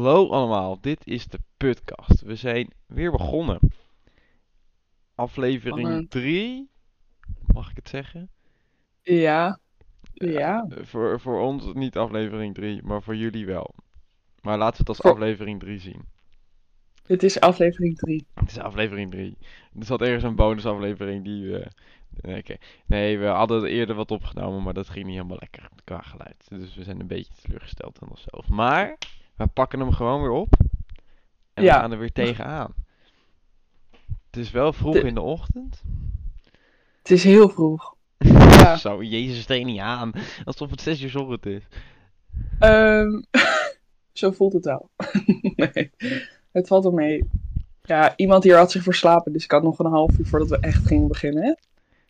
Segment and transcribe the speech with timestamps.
[0.00, 2.20] Hallo allemaal, dit is de podcast.
[2.20, 3.58] We zijn weer begonnen.
[5.14, 6.10] Aflevering Spannend.
[6.10, 6.68] 3,
[7.46, 8.30] mag ik het zeggen?
[9.02, 9.58] Ja,
[10.12, 10.66] ja.
[10.68, 13.74] Eh, Voor, voor ons niet aflevering 3, maar voor jullie wel.
[14.40, 16.04] Maar laten we het als Voor- aflevering 3 zien.
[17.06, 18.26] Dit is aflevering 3.
[18.34, 19.36] Het is aflevering 3.
[19.78, 21.66] Er zat ergens een bonusaflevering die we...
[22.20, 22.56] Nee, oké.
[22.86, 26.44] Nee, we hadden eerder wat opgenomen, maar dat ging niet helemaal lekker qua geluid.
[26.48, 28.48] Dus we zijn een beetje teleurgesteld in onszelf.
[28.48, 28.98] Maar,
[29.46, 30.54] we pakken hem gewoon weer op.
[31.54, 32.74] En we gaan er weer tegenaan.
[34.26, 35.82] Het is wel vroeg De- in de ochtend.
[36.98, 37.94] Het is heel vroeg.
[38.60, 38.76] Ja.
[38.76, 40.12] Zo, jezus, steen niet aan.
[40.44, 41.62] Alsof het 6 uur ochtend is.
[42.58, 43.20] Ehm,
[44.12, 44.90] zo voelt het wel.
[45.56, 45.90] nee,
[46.52, 47.24] het valt wel mee.
[47.82, 50.58] Ja, iemand hier had zich verslapen, dus ik had nog een half uur voordat we
[50.58, 51.58] echt gingen beginnen.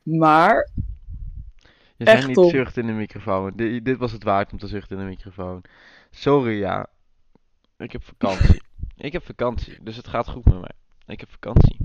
[0.02, 0.68] Maar,
[1.96, 3.52] Je Echt niet zucht in de microfoon.
[3.54, 5.62] Di- dit was het waard om te zuchten in de microfoon.
[6.10, 6.86] Sorry, ja.
[7.80, 8.62] Ik heb vakantie.
[8.96, 10.72] ik heb vakantie, dus het gaat goed met mij.
[11.06, 11.76] Ik heb vakantie.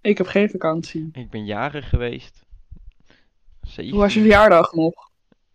[0.00, 1.08] ik heb geen vakantie.
[1.12, 2.44] Ik ben jarig geweest.
[3.60, 4.22] Hoe was je 17.
[4.22, 5.10] verjaardag nog?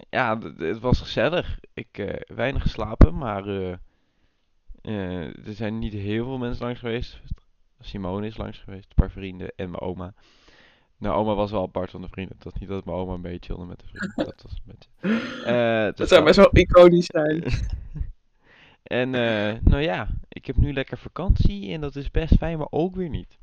[0.09, 1.59] Ja, het was gezellig.
[1.73, 3.71] Ik eh weinig geslapen, maar eh,
[4.81, 7.21] eh, er zijn niet heel veel mensen langs geweest.
[7.79, 10.13] Simone is langs geweest, een paar vrienden en mijn oma.
[10.97, 12.35] Nou, oma was wel apart van de vrienden.
[12.35, 14.25] Het was niet dat mijn oma een beetje chillde met de vrienden.
[14.25, 15.93] Dat was een beetje...
[15.95, 17.43] Dat zou best wel iconisch zijn.
[18.89, 22.67] En eh, nou ja, ik heb nu lekker vakantie en dat is best fijn, maar
[22.69, 23.37] ook weer niet.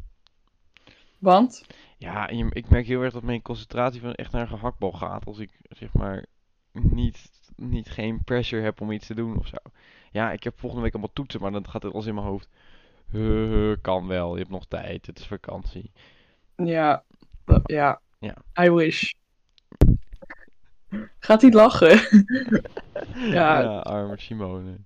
[1.19, 1.66] Want,
[1.98, 5.39] Ja, ik merk heel erg dat mijn concentratie van echt naar een gehaktbal gaat als
[5.39, 6.27] ik zeg maar
[6.72, 9.56] niet, niet geen pressure heb om iets te doen of zo.
[10.11, 12.48] Ja, ik heb volgende week allemaal toetsen, maar dan gaat het alles in mijn hoofd.
[13.80, 15.92] Kan wel, je hebt nog tijd, het is vakantie.
[16.56, 17.05] ja,
[17.64, 18.36] ja, Ja.
[18.64, 19.12] I wish.
[21.19, 22.00] Gaat niet lachen.
[23.14, 23.61] Ja.
[23.61, 24.78] Ja, arme Simone.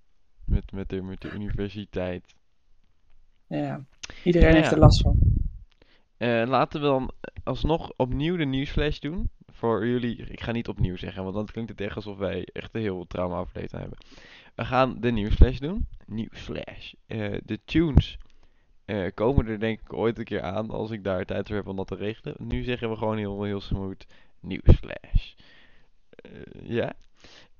[0.50, 2.34] Met, met, de, met de universiteit.
[3.46, 3.84] Ja,
[4.24, 5.18] iedereen Ja, heeft er last van.
[6.16, 7.10] Eh, laten we dan
[7.44, 9.30] alsnog opnieuw de nieuwsflash doen.
[9.46, 12.74] Voor jullie, ik ga niet opnieuw zeggen, want dan klinkt het echt alsof wij echt
[12.74, 13.98] een heel trauma aflevering hebben.
[14.54, 15.86] We gaan de nieuwsflash doen.
[16.06, 16.92] Nieuwsflash.
[17.06, 18.18] Eh, de tunes
[18.84, 21.66] eh, komen er denk ik ooit een keer aan als ik daar tijd voor heb
[21.66, 22.34] om dat te regelen.
[22.38, 24.06] Nu zeggen we gewoon heel, heel smooth
[24.40, 25.32] nieuwsflash.
[26.62, 26.92] Ja?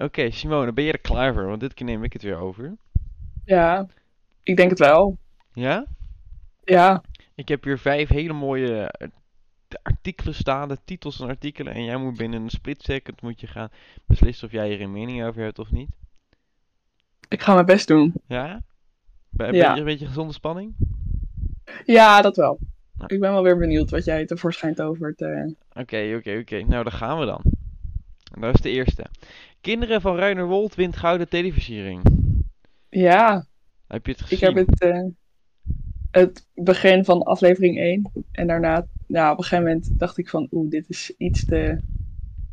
[0.02, 1.46] Oké, Simone, ben je er klaar voor?
[1.46, 2.76] Want dit keer neem ik het weer over.
[3.44, 3.86] Ja,
[4.42, 5.18] ik denk het wel.
[5.52, 5.86] Ja?
[6.64, 7.02] Ja,
[7.34, 9.08] Ik heb hier vijf hele mooie eh,
[9.82, 11.72] artikelen staan, de titels en artikelen.
[11.74, 13.68] En jij moet binnen een split second moet je gaan
[14.06, 15.88] beslissen of jij hier een mening over hebt of niet.
[17.28, 18.12] ik ga mijn best doen.
[18.26, 18.62] Ja?
[19.30, 19.72] Ben, Ja.
[19.74, 20.74] je een beetje gezonde spanning?
[21.84, 22.58] Ja, dat wel.
[22.94, 23.14] Nou.
[23.14, 25.20] Ik ben wel weer benieuwd wat jij tevoorschijn tovert.
[25.20, 25.46] eh.
[25.72, 26.56] Oké, oké, oké.
[26.62, 27.42] Nou, daar gaan we dan.
[28.30, 29.06] En dat is de eerste.
[29.60, 32.02] Kinderen van Ruinerwold wint gouden televisiering.
[32.88, 33.46] Ja,
[33.86, 34.56] Heb je het ik gezien?
[34.56, 35.04] heb het, eh,
[36.10, 38.12] het begin van aflevering 1.
[38.32, 41.80] En daarna, nou, op een gegeven moment dacht ik van, oeh, dit is iets te,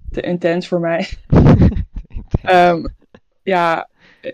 [0.10, 1.08] te intens voor mij.
[2.42, 2.86] Ehm,
[3.44, 3.90] ja,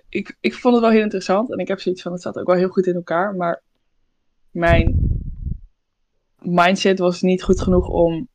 [0.09, 1.51] ik, ik vond het wel heel interessant.
[1.51, 3.35] En ik heb zoiets van, het zat ook wel heel goed in elkaar.
[3.35, 3.61] Maar
[4.51, 5.11] mijn
[6.39, 8.27] mindset was niet goed genoeg om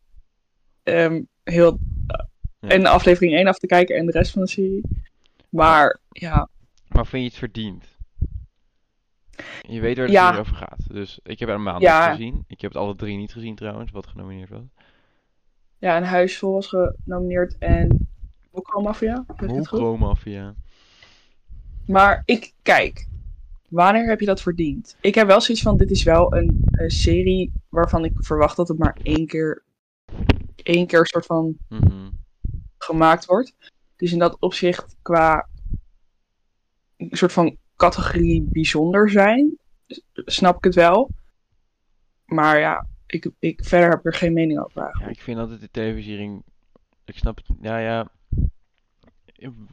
[0.83, 1.79] ehm, heel
[2.61, 2.69] Ja.
[2.69, 4.83] en aflevering 1 af te kijken en de rest van de serie.
[5.49, 6.49] Maar ja,
[6.89, 7.85] Maar vind je het verdiend?
[9.61, 10.31] Je weet waar het Ja.
[10.31, 10.85] hier over gaat.
[10.93, 12.11] Dus ik heb er een maand Ja.
[12.11, 12.45] gezien.
[12.47, 14.63] Ik heb het alle drie niet gezien trouwens, wat genomineerd was.
[15.79, 16.67] ja, een huis vol was
[17.05, 18.09] genomineerd en
[18.53, 19.25] Mokro Mafia.
[19.37, 19.49] Goed?
[19.49, 20.55] Mokro-mafia.
[21.87, 23.07] Maar ik, kijk,
[23.69, 24.97] wanneer heb je dat verdiend?
[25.01, 28.69] Ik heb wel zoiets van, dit is wel een, een serie waarvan ik verwacht dat
[28.69, 29.63] het maar één keer,
[30.63, 32.09] één keer soort van Mhm.
[32.79, 33.55] Gemaakt wordt.
[33.97, 35.49] Dus in dat opzicht qua
[36.97, 39.59] een soort van categorie bijzonder zijn,
[40.13, 41.11] snap ik het wel.
[42.25, 45.71] Maar ja, ik, ik, verder heb er geen mening over Ja, ik vind altijd de
[45.71, 46.43] televisiering.
[47.05, 47.47] Ik snap het.
[47.61, 48.11] Ja, ja.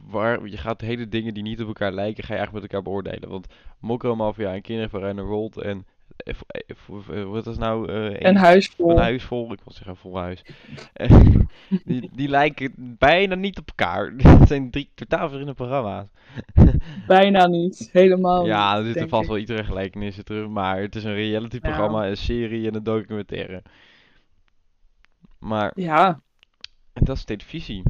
[0.06, 2.92] Waar, je gaat hele dingen die niet op elkaar lijken, ga je eigenlijk met elkaar
[2.92, 3.28] beoordelen.
[3.28, 3.46] Want
[3.80, 5.86] Mokro Mafia en Kinderen van Ruinerwold en.
[6.16, 7.92] Eh, Wat is nou?
[7.92, 8.90] eh, Een huis vol.
[8.90, 9.52] een huis vol.
[9.52, 10.42] Ik wil zeggen vol huis.
[10.92, 11.26] Eh,
[11.84, 14.12] die, die lijken bijna niet op elkaar.
[14.38, 16.06] Het zijn drie totaal verschillende programma's.
[17.06, 17.88] Bijna niet.
[17.92, 19.28] Helemaal Ja, er zitten vast ik.
[19.28, 23.62] wel iedere gelijkenissen terug, maar het is een reality programma, een serie en een documentaire.
[25.38, 26.20] Maar Ja,
[26.92, 27.82] dat is televisie.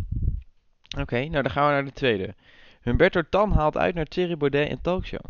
[1.00, 2.34] Oké, nou dan gaan we naar de tweede.
[2.82, 5.20] Humberto Tan haalt uit naar Thierry Baudet en Talkshow.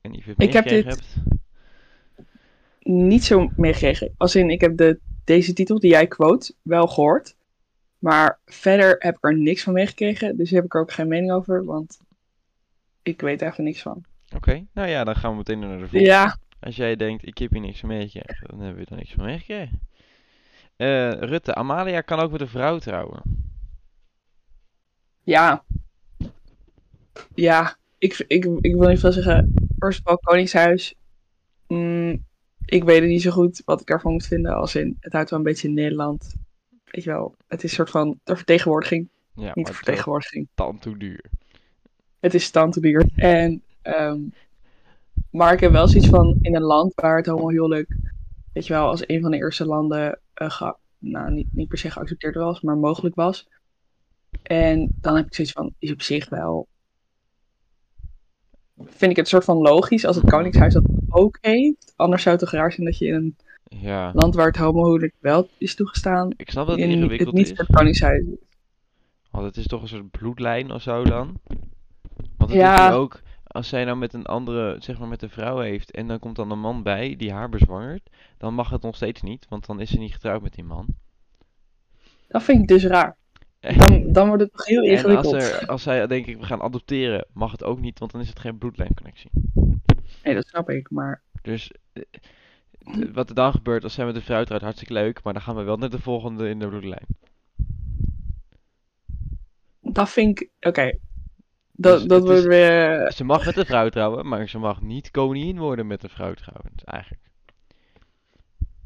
[0.00, 1.16] En je Ik heb dit- hebt.
[2.82, 4.14] niet zo meegekregen.
[4.16, 7.36] Als in, ik heb de, deze titel die jij quote wel gehoord.
[7.98, 10.36] Maar verder heb ik er niks van meegekregen.
[10.36, 11.64] Dus heb ik er ook geen mening over.
[11.64, 12.00] Want
[13.02, 14.04] ik weet eigenlijk niks van.
[14.36, 16.04] Oké, nou ja, dan gaan we meteen naar de volgende.
[16.04, 19.12] Ja, Als jij denkt, ik heb hier niks van meegekregen, dan hebben we er niks
[19.12, 19.80] van meegekregen.
[20.76, 23.22] Eh, Rutte, Amalia kan ook met een vrouw trouwen.
[25.22, 25.64] ja.
[27.34, 29.54] Ja, ik, ik, ik wil niet veel zeggen.
[29.78, 30.94] First of all, Koningshuis.
[31.68, 32.24] Mm,
[32.64, 34.54] ik weet het niet zo goed wat ik ervan moet vinden.
[34.54, 36.34] Als in, het houdt wel een beetje in Nederland.
[36.84, 39.08] Weet je wel, het is een soort van ter vertegenwoordiging.
[39.34, 40.48] Ja, Niet wel vertegenwoordiging.
[40.54, 41.24] tand toe duur.
[42.20, 43.10] Het is stand te duur.
[43.16, 44.20] En, ehm,
[45.30, 47.96] maar ik heb wel zoiets van in een land waar het homohuwelijk,
[48.52, 51.78] weet je wel, als een van de eerste landen, eh, ge- nou niet, niet per
[51.78, 53.48] se geaccepteerd was, maar mogelijk was.
[54.42, 56.68] En dan heb ik zoiets van, is op zich wel,
[58.84, 61.92] vind ik het soort van logisch als het Koningshuis dat ook heeft.
[61.96, 65.14] Anders zou het toch raar zijn dat je in een Ja, land waar het homohuwelijk
[65.20, 67.48] wel is toegestaan, ik snap dat het in het niet is.
[67.56, 68.38] voor het Koningshuis is.
[69.30, 71.40] Want het is toch een soort bloedlijn of zo dan?
[72.36, 72.88] Want het Ja.
[72.88, 76.06] is ook, als zij nou met een andere, zeg maar met een vrouw heeft en
[76.06, 79.46] dan komt dan een man bij die haar bezwangert, dan mag het nog steeds niet,
[79.48, 80.86] want dan is ze niet getrouwd met die man.
[82.28, 83.16] Dat vind ik dus raar.
[83.60, 85.34] Dan, dan wordt het toch heel En als, ingewikkeld.
[85.34, 88.28] er, als zij denk ik we gaan adopteren, mag het ook niet, want dan is
[88.28, 89.30] het geen bloedlijnconnectie.
[90.24, 92.02] Nee, dat snap ik, maar Dus eh,
[92.92, 95.42] d- wat er dan gebeurt als zij met een vrouw trouwt, hartstikke leuk, maar dan
[95.42, 97.06] gaan we wel naar de volgende in de bloedlijn.
[99.80, 100.48] Dat vind ik.
[100.60, 100.92] Oké.
[101.72, 103.12] Dat, Dus dat wordt weer.
[103.12, 106.34] Ze mag met een vrouw trouwen, maar ze mag niet koningin worden met een vrouw
[106.34, 107.22] trouwens, eigenlijk.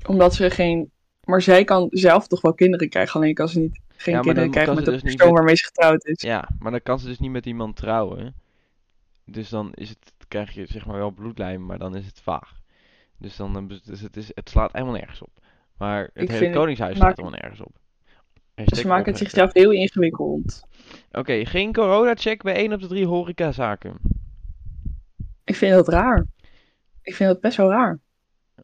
[0.06, 0.90] Omdat ze geen.
[1.24, 4.43] Maar zij kan zelf toch wel kinderen krijgen, alleen kan ze niet geen Ja, kinderen
[4.43, 6.23] dan krijgen met de dus niet persoon met- waarmee ze getrouwd is.
[6.23, 8.35] Ja, maar dan kan ze dus niet met iemand trouwen.
[9.25, 12.61] Dus dan is het, krijg je zeg maar wel bloedlijm, maar dan is het vaag.
[13.19, 15.31] Dus dan eh, dus het, is, het slaat helemaal nergens op.
[15.76, 17.73] Maar het Ik hele koningshuis slaat helemaal nergens op.
[18.55, 20.67] Hashtag Ze maken het zichzelf heel ingewikkeld.
[21.12, 23.96] Oké, geen corona-check bij één op de drie horecazaken.
[25.44, 26.26] Ik vind dat raar.
[27.02, 27.99] Ik vind dat best wel raar.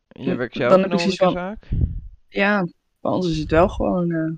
[0.09, 1.69] Je werkt zelf dan in een van- horecazaak?
[2.29, 2.63] Ja,
[3.01, 4.11] bij ons is het wel gewoon.
[4.11, 4.31] eh,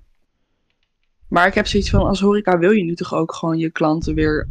[1.32, 4.14] Maar ik heb zoiets van: als horeca wil je nu toch ook gewoon je klanten
[4.14, 4.48] weer,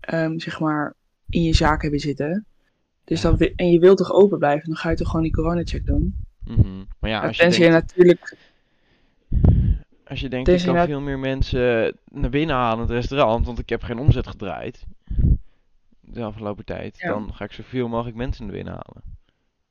[0.00, 0.94] ehm, zeg maar,
[1.28, 2.46] in je zaak hebben zitten.
[3.04, 3.36] Dus Ja.
[3.56, 6.14] en je wilt toch open blijven, dan ga je toch gewoon die corona-check doen.
[6.44, 6.76] Mhm.
[7.00, 8.36] Maar ja, Ja, als je denkt, natuurlijk.
[10.04, 13.58] als je denkt ik kan veel meer mensen naar binnen halen in het restaurant, want
[13.58, 14.86] ik heb geen omzet gedraaid
[16.00, 17.08] de afgelopen tijd, Ja.
[17.08, 19.02] dan ga ik zoveel mogelijk mensen naar binnen halen.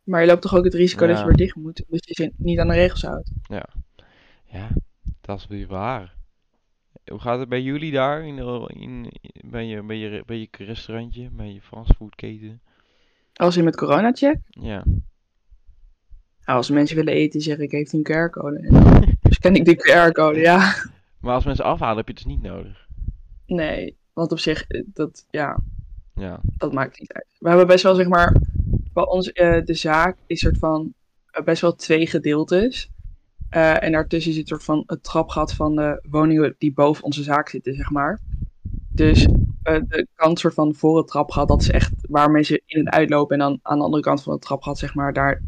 [0.04, 1.28] Maar je loopt toch ook het risico dat je Ja.
[1.28, 3.32] weer dicht moet, dus je niet aan de regels houdt.
[3.48, 4.68] Ja,
[5.22, 6.15] dat is weer waar.
[7.06, 10.48] Hoe gaat het bij jullie daar in, in, in- bij, je, bij, je, bij je
[10.52, 12.62] restaurantje, bij je fastfoodketen?
[13.34, 14.84] Als je met corona-check, Ja.
[16.46, 18.57] nou, als mensen willen eten, zeg ik: heeft een QR-code.
[18.60, 19.04] En dan
[19.34, 20.74] scan ik die QR-code, ja.
[21.19, 22.88] Maar als mensen afhalen, heb je het dus niet nodig.
[23.46, 25.60] Nee, want op zich, eh, dat, ja,
[26.16, 26.40] Ja.
[26.58, 27.25] dat maakt niet uit.
[27.40, 28.42] We hebben best wel, zeg maar,
[28.94, 30.94] bij ons, eh, de zaak is soort van
[31.25, 32.90] eh, best wel twee gedeeltes.
[33.50, 37.50] Eh, en daartussen zit soort van het trapgat van de woningen die boven onze zaak
[37.50, 38.20] zitten, zeg maar.
[38.90, 39.28] Dus
[39.64, 42.92] eh, de kant soort van voor het trapgat, dat is echt waar mensen in en
[42.92, 43.40] uitlopen.
[43.40, 45.42] En dan aan de andere kant van het trapgat, zeg maar, daar,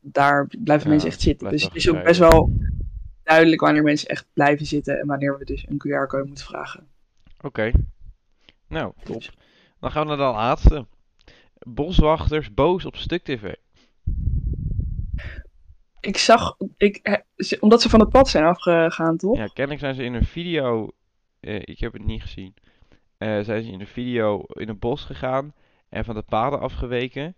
[0.00, 1.50] daar blijven Ja, mensen echt zitten.
[1.50, 2.50] Dus het is ook best wel
[3.22, 6.86] duidelijk wanneer mensen echt blijven zitten en wanneer we dus een QR-code moeten vragen.
[7.40, 7.70] Oké.
[8.68, 9.14] Nou, top.
[9.14, 9.30] Dus-
[9.80, 10.86] Dan gaan we naar de laatste.
[11.58, 13.54] Boswachters boos op Stuk TV.
[16.06, 17.22] Ik zag, ik,
[17.60, 19.36] omdat ze van het pad zijn afgegaan, toch?
[19.36, 20.90] Ja, kennelijk zijn ze in een video,
[21.40, 22.54] eh, ik heb het niet gezien,
[23.18, 25.52] eh, zijn ze in een video in een bos gegaan
[25.88, 27.34] en van de paden afgeweken.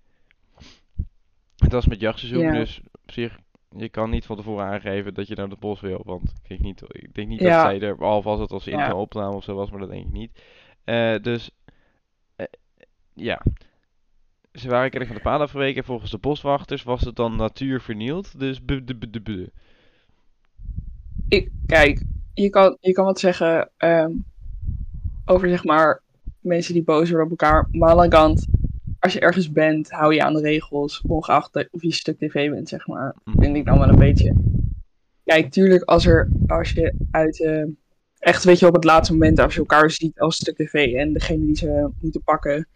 [1.56, 2.52] Het was met jachtseizoen, Ja.
[2.52, 3.38] dus op zich,
[3.76, 6.60] je kan niet van tevoren aangeven dat je naar het bos wil, want ik denk
[6.60, 7.50] niet, ik denk niet Ja.
[7.50, 8.80] dat zij er, behalve als het als Ja.
[8.84, 10.42] intro-opname of zo was, maar dat denk ik niet.
[10.84, 11.50] Eh, dus,
[13.14, 13.42] ja.
[14.58, 17.80] Ze waren kennelijk van de paden afgeweken en volgens de boswachters was het dan natuur
[17.80, 19.50] vernield, dus de- de-
[21.28, 22.02] Ik, kijk,
[22.34, 24.10] je kan, je kan wat zeggen ehm,
[25.24, 26.02] over zeg maar
[26.40, 27.68] mensen die boos worden op elkaar.
[27.72, 28.46] Maar aan de andere kant,
[28.98, 31.00] als je ergens bent, hou je aan de regels.
[31.06, 33.14] Ongeacht of je stuk tv bent, zeg maar.
[33.24, 34.34] Vind ik dan wel een beetje.
[35.24, 37.42] Kijk, tuurlijk, als, er, als je uit.
[37.42, 37.64] eh,
[38.18, 41.12] echt, weet je, op het laatste moment, als je elkaar ziet als stuk tv en
[41.12, 42.68] degene die ze moeten pakken.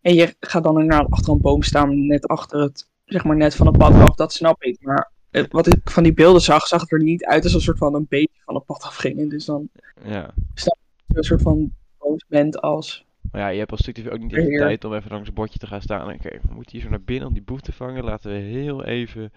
[0.00, 3.54] En je gaat dan inderdaad achter een boom staan, net achter het, zeg maar, net
[3.54, 4.76] van het pad af, dat snap ik.
[4.80, 7.60] Maar eh, wat ik van die beelden zag, zag het er niet uit als een
[7.60, 9.28] soort van een beetje van het pad afgingen.
[9.28, 9.68] Dus dan
[10.04, 10.34] Ja.
[10.54, 10.72] je
[11.16, 13.04] een soort van boos bent als.
[13.30, 15.28] Maar ja, je hebt als stuk TV ook niet echt de tijd om even langs
[15.28, 16.12] een bordje te gaan staan.
[16.12, 18.04] Oké, we moeten hier zo naar binnen om die boef te vangen.
[18.04, 19.32] Laten we heel even,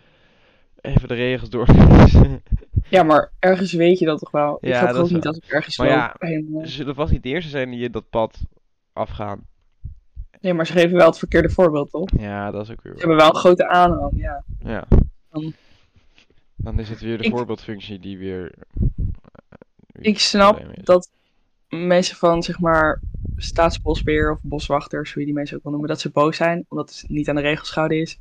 [0.82, 2.42] even de regels doorlezen.
[2.90, 4.58] Ja, maar ergens weet je dat toch wel.
[4.62, 7.12] Ik Ja, ga ook is niet als ik ergens Maar loop ja, Ze zullen vast
[7.12, 8.40] niet de eerste zijn die dat pad
[8.94, 9.48] afgaan.
[10.44, 12.10] Nee, maar ze geven wel het verkeerde voorbeeld, toch?
[12.10, 13.00] Ze Ja, dat is ook weer waar.
[13.02, 14.44] hebben wel een grote aanhang, ja.
[14.60, 14.88] Ja.
[15.32, 15.54] Dan-
[16.56, 18.52] Dan is het weer de Ik- voorbeeldfunctie die weer...
[19.88, 21.10] weer Ik snap dat
[21.70, 23.00] mensen van, zeg maar,
[23.36, 26.90] staatsbosbeheer of boswachters, hoe je die mensen ook wil noemen, dat ze boos zijn, omdat
[26.90, 28.20] het niet aan de regels gehouden is.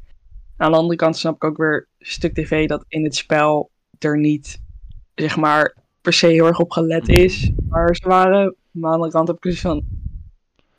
[0.57, 4.19] Aan de andere kant snap ik ook weer stuk tv dat in het spel er
[4.19, 4.61] niet,
[5.15, 8.55] zeg maar, per se heel erg op gelet is waar ze waren.
[8.71, 9.85] Maar aan de andere kant heb ik dus van,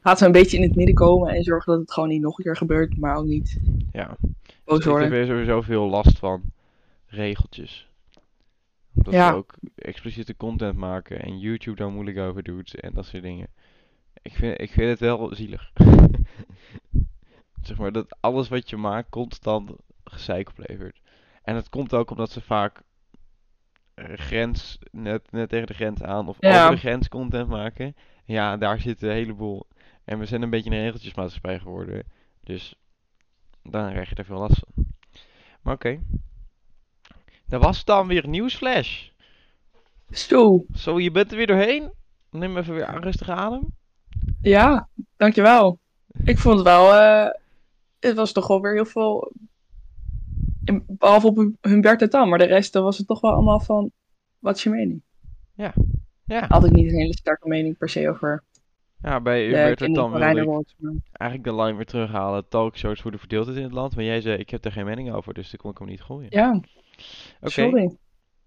[0.03, 2.37] laten we een beetje in het midden komen en zorgen dat het gewoon niet nog
[2.37, 3.59] een keer gebeurt, maar ook niet
[3.91, 4.17] Ja.
[4.63, 6.41] boos Dus ik heb er sowieso veel last van
[7.07, 7.87] regeltjes.
[8.95, 9.29] Omdat Ja.
[9.29, 13.47] ze ook expliciete content maken en YouTube daar moeilijk over doet en dat soort dingen.
[14.21, 15.71] Ik vind, ik vind het wel zielig.
[17.61, 19.71] zeg maar dat alles wat je maakt constant
[20.03, 21.01] gezeik oplevert.
[21.43, 22.81] En het komt ook omdat ze vaak
[23.95, 26.61] grens, net, net tegen de grens aan of Ja.
[26.63, 27.95] over de grens content maken.
[28.25, 29.65] Ja, daar zitten een heleboel.
[30.05, 32.03] En we zijn een beetje een regeltjesmaatschappij geworden.
[32.43, 32.75] Dus
[33.63, 34.85] dan krijg je er veel last van.
[35.61, 35.99] Maar oké.
[37.45, 39.09] Dat was dan weer nieuwsflash.
[40.09, 41.91] Zo, Zo, je bent er weer doorheen.
[42.29, 43.67] Neem even weer aan rustige adem.
[44.41, 45.79] ja, dankjewel.
[46.23, 47.29] Ik vond het wel, eh,
[47.99, 49.31] het was toch wel weer heel veel,
[50.87, 53.91] behalve op Humberto Tan, maar de rest dan was het toch wel allemaal van,
[54.39, 55.01] wat is je mening?
[55.53, 55.73] Ja.
[56.47, 58.43] Had ik niet een hele sterke mening per se over
[59.03, 62.47] Ja, bij de Hubert kinderen dan eigenlijk de line weer terughalen.
[62.47, 63.95] Talkshows hoe de verdeeld is in het land.
[63.95, 66.01] Maar jij zei, ik heb er geen mening over, dus dan kon ik hem niet
[66.01, 66.27] gooien.
[66.29, 66.61] Ja,
[67.39, 67.49] Oké.
[67.49, 67.97] sorry.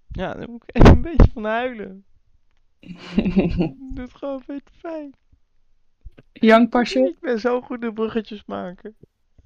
[0.09, 2.05] Ja, dan moet ik even een beetje van huilen.
[3.95, 4.43] Doe het gewoon
[4.81, 5.15] pijn.
[6.33, 7.07] Young Passion?
[7.07, 8.97] Ik ben zo goed in bruggetjes maken.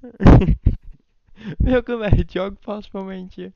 [1.58, 3.52] Welkom bij het Jankpas momentje.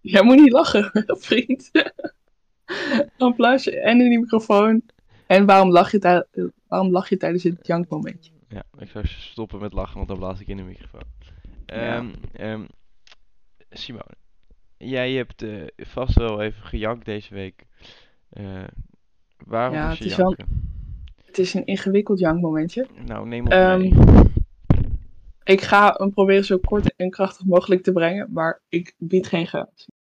[0.00, 0.90] Jij moet niet lachen,
[1.26, 1.70] vriend.
[3.16, 4.82] Applaus en in die microfoon.
[5.28, 6.26] En waarom lach je, tij-
[6.66, 8.32] waarom lach je tijdens het jankmomentje?
[8.48, 11.02] Ja, ik zou stoppen met lachen, want dan blaas ik in de microfoon.
[11.66, 11.96] Ja.
[11.96, 12.64] Ehm, ehm,
[13.70, 14.14] Simone,
[14.76, 17.66] jij hebt eh, vast wel even gejankt deze week.
[18.28, 18.64] Eh,
[19.46, 20.36] waarom Ja, je het is wel-?
[21.24, 22.86] Het is een ingewikkeld jankmomentje.
[23.06, 23.92] Nou, neem ons Ehm, mee.
[25.44, 29.46] Ik ga hem proberen zo kort en krachtig mogelijk te brengen, maar ik bied geen
[29.46, 29.92] garantie.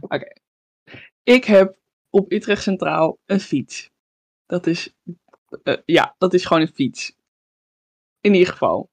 [0.00, 0.32] Oké.
[1.22, 1.76] Ik heb
[2.10, 3.90] op Utrecht Centraal een fiets.
[4.54, 4.94] Dat is,
[5.62, 7.16] eh, ja, dat is gewoon een fiets.
[8.20, 8.90] In ieder geval.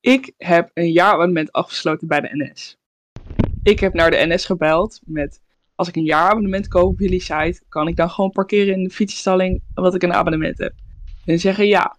[0.00, 2.76] Ik heb een jaarabonnement afgesloten bij de NS.
[3.62, 5.40] Ik heb naar de NS gebeld met,
[5.74, 8.90] als ik een jaarabonnement koop op jullie site, kan ik dan gewoon parkeren in de
[8.90, 10.72] fietsenstalling wat ik een abonnement heb?
[11.24, 11.96] En ze zeggen ja.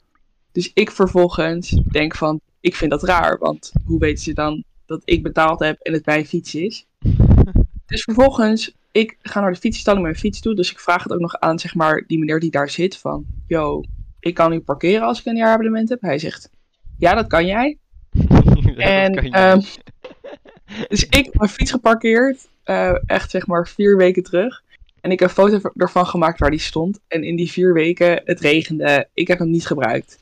[0.52, 5.02] Dus ik vervolgens denk van, ik vind dat raar, want hoe weten ze dan dat
[5.06, 6.86] ik betaald heb en het bij een fiets is?
[7.86, 11.14] Dus vervolgens, ik ga naar de fietsstalling met mijn fiets toe, dus ik vraag het
[11.14, 13.84] ook nog aan, zeg maar, die meneer die daar zit, van, yo,
[14.20, 16.02] ik kan nu parkeren als ik een jaarabonnement heb?
[16.02, 16.50] Hij zegt,
[16.98, 17.78] ja, dat kan jij.
[18.76, 19.62] Ja, dat en, kan ehm.
[20.90, 24.64] Dus ik heb mijn fiets geparkeerd, eh, echt zeg maar vier weken terug.
[25.02, 27.00] En ik heb een foto ervan gemaakt waar die stond.
[27.08, 30.20] En in die vier weken, het regende, ik heb hem niet gebruikt.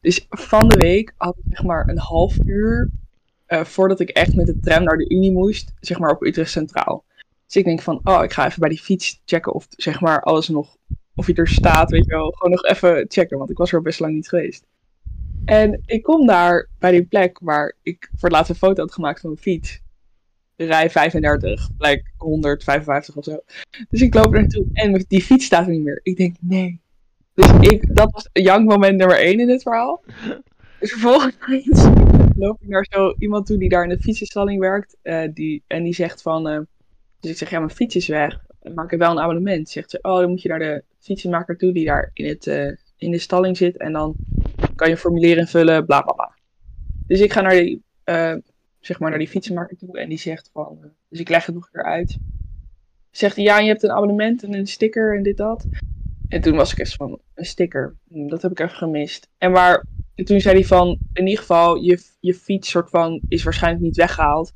[0.00, 2.90] Dus van de week had ik zeg maar een half uur
[3.46, 6.50] eh, voordat ik echt met de tram naar de Unie moest, zeg maar op Utrecht
[6.50, 7.04] Centraal.
[7.52, 10.22] Dus ik denk van, oh, ik ga even bij die fiets checken of zeg maar
[10.22, 10.76] alles nog,
[11.14, 12.30] of hij er staat, weet je wel.
[12.30, 14.66] Gewoon nog even checken, want ik was er best lang niet geweest.
[15.44, 18.92] En ik kom daar bij die plek waar ik voor het laatst een foto had
[18.92, 19.80] gemaakt van mijn fiets.
[20.56, 23.38] Rij 35, lijkt 155 of zo.
[23.88, 26.00] Dus ik loop er naartoe en die fiets staat er niet meer.
[26.02, 26.80] Ik denk, nee.
[27.34, 30.02] Dus ik, dat was jankmoment nummer 1 in dit verhaal.
[30.78, 31.36] Dus vervolgens
[32.36, 34.96] loop ik naar zo iemand toe die daar in de fietsenstalling werkt.
[35.02, 36.60] eh, die, en die zegt van, eh,
[37.22, 38.40] dus ik zeg, ja, mijn fiets is weg.
[38.74, 39.68] Maar ik wel een abonnement.
[39.68, 42.72] Zegt ze, oh, dan moet je naar de fietsenmaker toe die daar in, het, eh,
[42.96, 43.76] in de stalling zit.
[43.76, 44.14] En dan
[44.74, 46.34] kan je formulier invullen, bla bla bla.
[47.06, 48.34] Dus ik ga naar die, eh,
[48.80, 51.54] zeg maar naar die fietsenmaker toe en die zegt van, eh, dus ik leg het
[51.54, 52.18] nog een keer uit.
[53.10, 55.66] Zegt hij, ja, je hebt een abonnement en een sticker en dit dat.
[56.28, 59.28] En toen was ik echt van, een sticker, Hm, dat heb ik even gemist.
[59.38, 63.20] En maar, en toen zei hij van, in ieder geval, je, je fiets soort van
[63.28, 64.52] is waarschijnlijk niet weggehaald.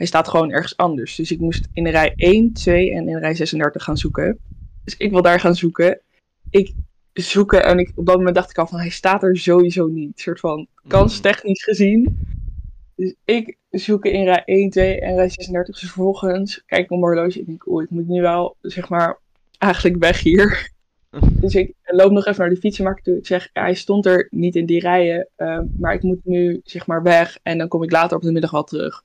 [0.00, 1.16] Hij staat gewoon ergens anders.
[1.16, 4.38] Dus ik moest in de rij 1, 2 en in rij 36 gaan zoeken.
[4.84, 6.00] Dus ik wil daar gaan zoeken.
[6.50, 6.72] Ik
[7.12, 10.06] zoeken en ik, op dat moment dacht ik al van, hij staat er sowieso niet.
[10.06, 12.18] Een soort van, kanstechnisch gezien.
[12.96, 15.74] Dus ik zoek in rij 1, 2 en rij 36.
[15.74, 18.88] Dus vervolgens kijk ik op mijn horloge en denk oeh, ik moet nu wel, zeg
[18.88, 19.18] maar,
[19.58, 20.70] eigenlijk weg hier.
[21.40, 23.16] Dus ik loop nog even naar de fietsenmaker toe.
[23.16, 26.86] Ik zeg, hij stond er niet in die rijen, ehm, maar ik moet nu, zeg
[26.86, 27.38] maar, weg.
[27.42, 29.04] En dan kom ik later op de middag wel terug.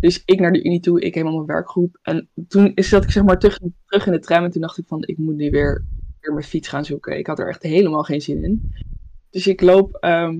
[0.00, 1.98] Dus ik naar de Unie toe, ik helemaal mijn werkgroep.
[2.02, 4.44] En toen is dat ik zeg maar terug, terug in de tram.
[4.44, 5.84] En toen dacht ik van, ik moet nu weer,
[6.20, 7.18] weer mijn fiets gaan zoeken.
[7.18, 8.72] Ik had er echt helemaal geen zin in.
[9.30, 10.38] Dus ik loop ehm,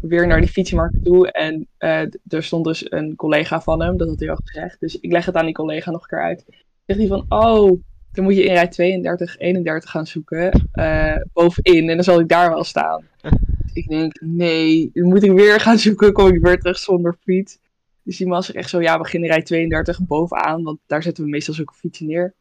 [0.00, 1.30] weer naar die fietsenmarkt toe.
[1.32, 4.80] En eh, er stond dus een collega van hem, dat had hij al gezegd.
[4.80, 6.44] Dus ik leg het aan die collega nog een keer uit.
[6.86, 7.80] Zegt hij van, oh,
[8.12, 10.68] dan moet je in rij 32, 31 gaan zoeken.
[10.72, 11.88] eh, bovenin.
[11.88, 13.04] En dan zal ik daar wel staan.
[13.72, 16.12] ik denk, nee, dan moet ik weer gaan zoeken.
[16.12, 17.58] Kom ik weer terug zonder fiets.
[18.10, 20.62] Dus die man zegt echt zo, ja, we beginnen rij 32 bovenaan.
[20.62, 22.34] Want daar zetten we meestal zulke fietsen neer.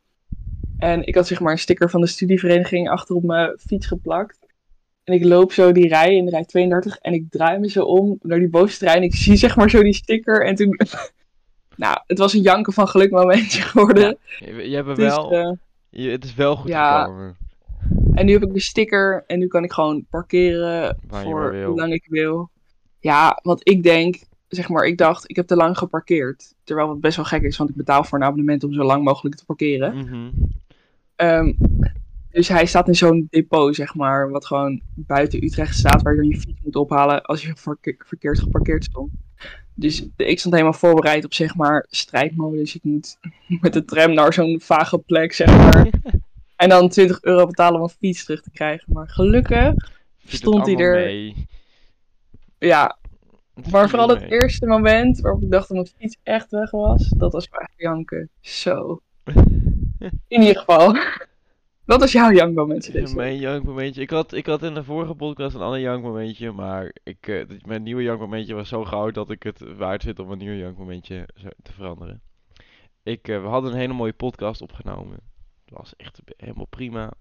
[0.78, 4.40] En ik had zeg maar een sticker van de studievereniging achter op mijn fiets geplakt.
[5.04, 8.18] En ik loop zo die rij in rij 32 en ik draai me zo om
[8.22, 10.46] naar die bovenste rij en ik zie zeg maar zo die sticker.
[10.46, 10.80] En toen,
[11.76, 14.18] nou, het was een janken van geluk momentje geworden.
[14.40, 15.52] Je, je hebt Dus, wel, eh,
[15.90, 17.04] je, het is wel goed ja.
[17.04, 17.38] gekomen.
[18.14, 21.76] en nu heb ik de sticker en nu kan ik gewoon parkeren Waar voor hoe
[21.76, 22.50] lang ik wil.
[23.00, 26.54] Ja, want ik denk, zeg maar, ik dacht, ik heb te lang geparkeerd.
[26.64, 29.04] Terwijl het best wel gek is, want ik betaal voor een abonnement om zo lang
[29.04, 29.98] mogelijk te parkeren.
[29.98, 30.30] Mhm.
[31.16, 31.54] Ehm,
[32.32, 36.20] dus hij staat in zo'n depot, zeg maar, wat gewoon buiten Utrecht staat, waar je
[36.20, 39.12] dan je fiets moet ophalen als je verke- verkeerd geparkeerd stond.
[39.74, 42.76] Dus ik stond helemaal voorbereid op, zeg maar, strijdmodus.
[42.76, 43.18] Ik moet
[43.62, 45.88] met de tram naar zo'n vage plek, zeg maar.
[46.56, 48.94] En dan 20 euro betalen om een fiets terug te krijgen.
[48.94, 49.74] Maar gelukkig,
[50.26, 51.48] Stond hij er- mee?
[52.58, 52.98] ja.
[53.62, 57.10] Het Maar vooral het eerste moment waarop ik dacht dat mijn fiets echt weg was,
[57.10, 58.30] dat was echt janken.
[58.42, 59.02] Zo.
[60.28, 60.96] In ieder geval.
[61.86, 62.86] Wat was jouw jankmoment?
[62.86, 63.16] Ja, deze week?
[63.16, 64.02] Mijn jankmomentje.
[64.02, 67.84] Ik had, ik had in de vorige podcast een ander jankmomentje, maar ik, eh, mijn
[67.84, 71.48] nieuwe jankmomentje was zo goud dat ik het waard vind om een nieuw jankmomentje zo-
[71.64, 72.22] te veranderen.
[73.04, 75.20] Ik, eh, we hadden een hele mooie podcast opgenomen.
[75.66, 77.12] Dat was echt helemaal prima.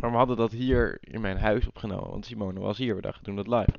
[0.00, 2.94] Maar we hadden dat hier in mijn huis opgenomen, want Simone was hier.
[2.94, 3.72] We dachten doen dat live.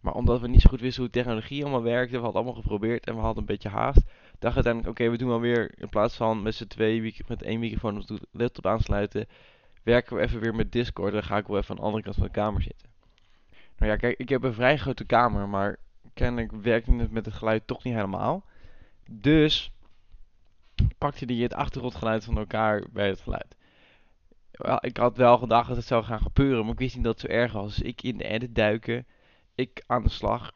[0.00, 3.06] Maar omdat we niet zo goed wisten hoe technologie allemaal werkte, we hadden allemaal geprobeerd
[3.06, 4.02] en we hadden een beetje haast.
[4.38, 7.60] Dacht uiteindelijk, oké, we doen wel weer in plaats van met z'n twee met één
[7.60, 9.28] microfoon op de laptop aansluiten,
[9.82, 11.12] werken we even weer met Discord.
[11.12, 12.88] Dan ga ik wel even aan de andere kant van de kamer zitten.
[13.78, 15.76] Nou ja, kijk, ik heb een vrij grote kamer, maar
[16.14, 18.44] kennelijk werkte het met het geluid toch niet helemaal.
[19.10, 19.70] Dus
[20.98, 23.56] pakte die het achtergrondgeluid van elkaar bij het geluid.
[24.80, 27.30] Ik had wel gedacht dat het zou gaan gebeuren, maar ik wist niet dat het
[27.30, 27.76] zo erg was.
[27.76, 29.06] Dus ik in de edit duiken,
[29.56, 30.52] ik aan de slag.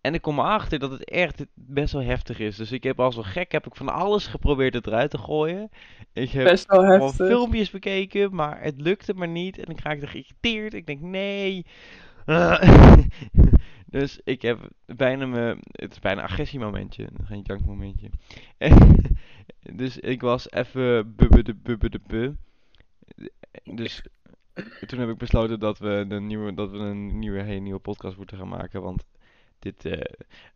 [0.00, 2.56] En ik kom erachter dat het echt best wel heftig is.
[2.56, 5.70] Dus ik heb als een gek heb ik van alles geprobeerd het eruit te gooien.
[6.12, 7.26] Ik heb Best wel heftig.
[7.26, 9.58] filmpjes bekeken, maar het lukte maar niet.
[9.58, 10.74] En ik er geïrriteerd.
[10.74, 11.66] Ik denk, nee.
[13.90, 18.10] Dus ik heb bijna me, het is bijna een agressiemomentje, geen jankmomentje.
[19.80, 22.36] dus ik was even bubbe de bubbe de bu.
[23.64, 24.02] Dus
[24.86, 28.16] toen heb ik besloten dat we een nieuwe, dat we een nieuwe, hele nieuwe podcast
[28.16, 29.04] moeten gaan maken, want
[29.58, 30.00] dit, eh,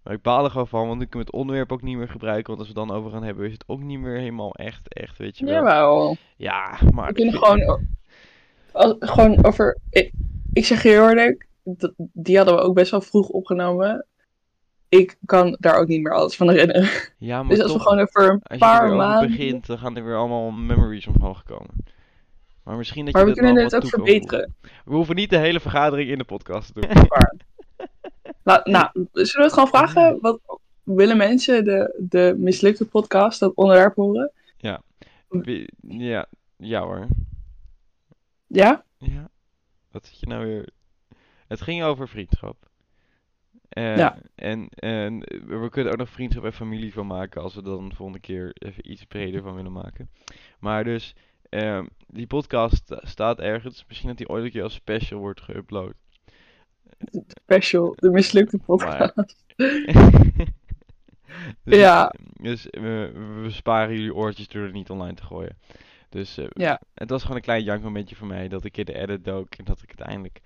[0.02, 2.46] maar ik baal er gewoon van, want ik kan het onderwerp ook niet meer gebruiken,
[2.46, 4.94] want als we het dan over gaan hebben, is het ook niet meer helemaal echt,
[4.94, 5.54] echt, weet je wel.
[5.54, 6.16] Jawel.
[6.36, 7.80] Ja, maar We kunnen gewoon, o-
[8.72, 9.78] al- gewoon over.
[9.90, 10.12] Ik,
[10.52, 11.46] ik zeg je heel eerlijk,
[12.12, 14.06] die hadden we ook best wel vroeg opgenomen.
[14.88, 16.88] Ik kan daar ook niet meer alles van herinneren.
[17.18, 19.30] Ja, maar Dus als we gewoon over een als je er paar maanden.
[19.30, 21.70] begint, dan gaan er weer allemaal memories omhoog komen.
[22.62, 24.54] Maar misschien dat Maar je we kunnen het ook verbeteren.
[24.84, 26.90] We hoeven niet de hele vergadering in de podcast te doen.
[28.42, 30.18] La- nou, zullen we het gewoon vragen?
[30.20, 30.40] Wat
[30.82, 34.32] willen mensen de, de mislukte podcast, dat onderwerp horen?
[35.28, 37.06] Wie- Ja, ja hoor.
[38.46, 38.84] Ja?
[38.96, 39.28] Ja.
[39.90, 40.68] Wat zit je nou weer?
[41.46, 42.56] Het ging over vriendschap.
[43.68, 44.18] Eh, Ja.
[44.34, 47.94] En, en we kunnen ook nog vriendschap en familie van maken als we dan de
[47.94, 50.10] volgende keer even iets breder van willen maken.
[50.58, 51.14] Maar dus,
[51.52, 53.84] ehm, die podcast sta- staat ergens.
[53.88, 55.92] Misschien dat die ooit een keer als special wordt geüpload.
[57.26, 59.44] Special, de mislukte podcast.
[61.64, 62.12] dus Ja.
[62.40, 63.12] dus we,
[63.42, 65.58] we sparen jullie oortjes door het niet online te gooien.
[66.08, 66.80] Dus eh, Ja.
[66.94, 69.64] het was gewoon een klein jankmomentje voor mij dat ik in de edit dook en
[69.64, 70.40] dat ik uiteindelijk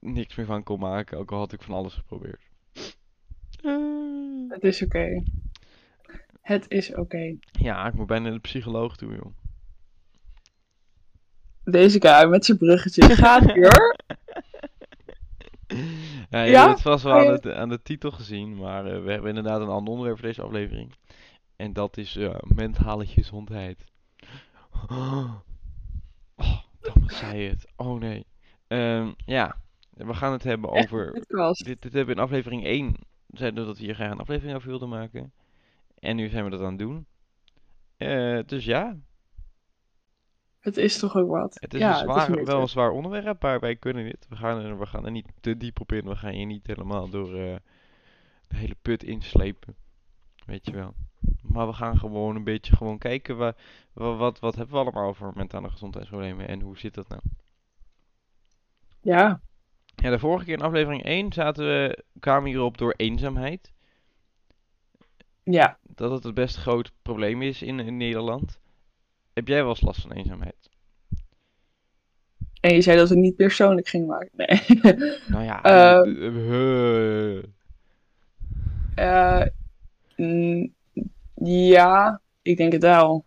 [0.00, 2.40] niks meer van kon maken, ook al had ik van alles geprobeerd.
[3.62, 3.76] Eh,
[4.48, 5.22] Het is oké.
[6.40, 7.36] Het is oké.
[7.52, 9.36] ja, ik moet bijna naar de psycholoog toe, joh.
[11.70, 13.96] Deze guy met zijn bruggetje gaat hoor.
[16.30, 16.60] Ja, je Ja?
[16.60, 19.60] hebt het vast wel aan, het, aan de titel gezien, maar eh, we hebben inderdaad
[19.60, 20.92] een ander onderwerp voor deze aflevering.
[21.56, 23.84] En dat is eh, mentale gezondheid.
[24.90, 25.34] Oh,
[26.80, 27.66] Thomas zei het.
[27.76, 28.26] Oh nee.
[28.66, 29.56] Ehm, ja,
[29.90, 31.12] we gaan het hebben over...
[31.12, 34.56] Dit, dit hebben we in aflevering 1 zeiden we dat we hier graag een aflevering
[34.56, 35.32] over wilden maken.
[35.98, 37.06] En nu zijn we dat aan het doen.
[37.96, 38.96] Eh, dus ja,
[40.68, 41.56] Het is toch ook wat.
[41.60, 42.70] het is ja, een zwaar, wel een het.
[42.70, 44.26] zwaar onderwerp, maar wij kunnen dit.
[44.28, 46.04] We gaan er, we gaan er niet te diep op in.
[46.08, 47.56] We gaan je niet helemaal door eh,
[48.48, 49.74] de hele put inslepen.
[50.46, 50.94] Weet je wel.
[51.42, 53.36] Maar we gaan gewoon een beetje gewoon kijken.
[53.36, 53.54] Wa,
[53.92, 57.20] wa- wat, wat hebben we allemaal over mentale gezondheidsproblemen en hoe zit dat nou?
[59.00, 59.40] Ja,
[59.94, 63.72] Ja, de vorige keer in aflevering 1 zaten we, kwamen hierop door eenzaamheid.
[65.44, 68.58] Ja, Dat het het best groot probleem is in, in Nederland.
[69.38, 70.70] Heb jij wel eens last van eenzaamheid?
[72.60, 74.30] en je zei dat het niet persoonlijk gingen maken.
[74.32, 74.80] Nee.
[75.28, 75.60] Nou ja,
[80.16, 80.74] mm,
[81.44, 83.24] ja, ik denk het wel.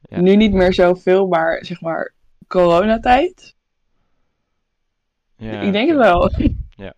[0.00, 0.20] Ja.
[0.20, 2.14] Nu niet meer zoveel, maar zeg maar
[2.46, 3.54] coronatijd.
[5.36, 6.30] ja, ik denk het wel.
[6.76, 6.94] Ja,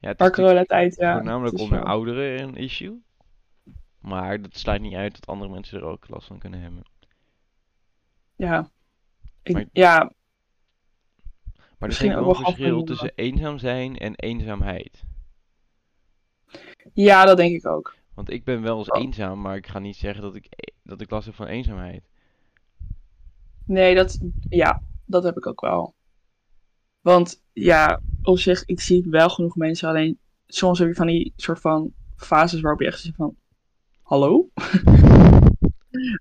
[0.00, 1.14] het is Maar coronatijd, ja.
[1.14, 3.02] voornamelijk het onder wel- ouderen een issue.
[4.00, 6.82] Maar dat sluit niet uit dat andere mensen er ook last van kunnen hebben.
[8.42, 8.70] Ja.
[9.42, 10.12] Ik, Maar- ja,
[11.78, 15.04] Maar er is ook wel verschil tussen eenzaam zijn en eenzaamheid.
[16.94, 17.94] ja, dat denk ik ook.
[18.14, 19.02] Want ik ben wel eens Oh.
[19.02, 22.08] eenzaam, maar ik ga niet zeggen dat ik, dat ik last heb van eenzaamheid.
[23.66, 25.94] Nee, dat, ja, dat heb ik ook wel.
[27.00, 29.88] Want ja, op zich, ik zie wel genoeg mensen.
[29.88, 33.36] Alleen soms heb je van die soort van fases waarop je echt zegt van...
[34.02, 34.48] Hallo?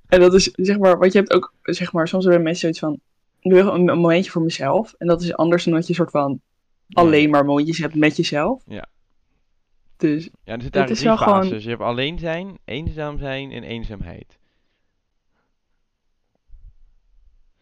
[0.07, 2.79] en dat is zeg maar, wat je hebt ook, zeg maar, soms hebben mensen zoiets
[2.79, 2.99] van...
[3.39, 4.93] Ik wil een, een momentje voor mezelf.
[4.97, 6.41] En dat is anders dan dat je soort van
[6.87, 7.01] Ja.
[7.01, 8.63] alleen maar momentjes hebt met jezelf.
[8.67, 8.85] Ja.
[9.97, 11.63] Dus Ja, er zitten Het eigenlijk is drie wel gewoon- fases.
[11.63, 14.37] Je hebt alleen zijn, eenzaam zijn en eenzaamheid.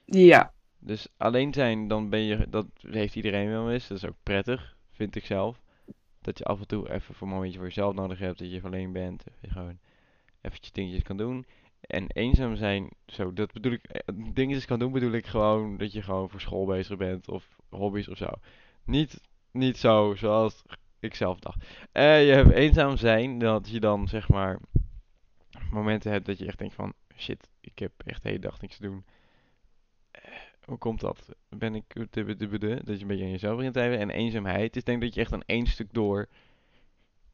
[0.06, 3.88] ja, Dus alleen zijn, dan ben je, dat heeft iedereen wel eens.
[3.88, 5.62] Dat is ook prettig, vind ik zelf.
[6.22, 8.62] Dat je af en toe even voor een momentje voor jezelf nodig hebt, dat je
[8.64, 9.24] alleen bent.
[9.24, 9.78] Dat je gewoon
[10.42, 11.46] eventjes dingetjes kan doen.
[11.82, 15.92] En eenzaam zijn, zo, dat bedoel ik, eh, dingetjes kan doen bedoel ik gewoon dat
[15.92, 18.30] je gewoon voor school bezig bent of hobby's of zo.
[18.84, 20.64] Niet, niet zo zoals
[21.00, 21.66] ik zelf dacht.
[21.92, 24.60] Eh, je hebt eenzaam zijn, dat je dan zeg maar
[25.72, 28.78] momenten hebt dat je echt denkt van, shit, ik heb echt de hele dag niks
[28.78, 29.06] te doen.
[30.12, 30.22] Eh,
[30.66, 31.36] Hoe komt dat?
[31.50, 31.94] Ben ik
[32.86, 34.00] dat je een beetje aan jezelf begint te?
[34.00, 36.28] En eenzaamheid is denk dat je echt aan één stuk door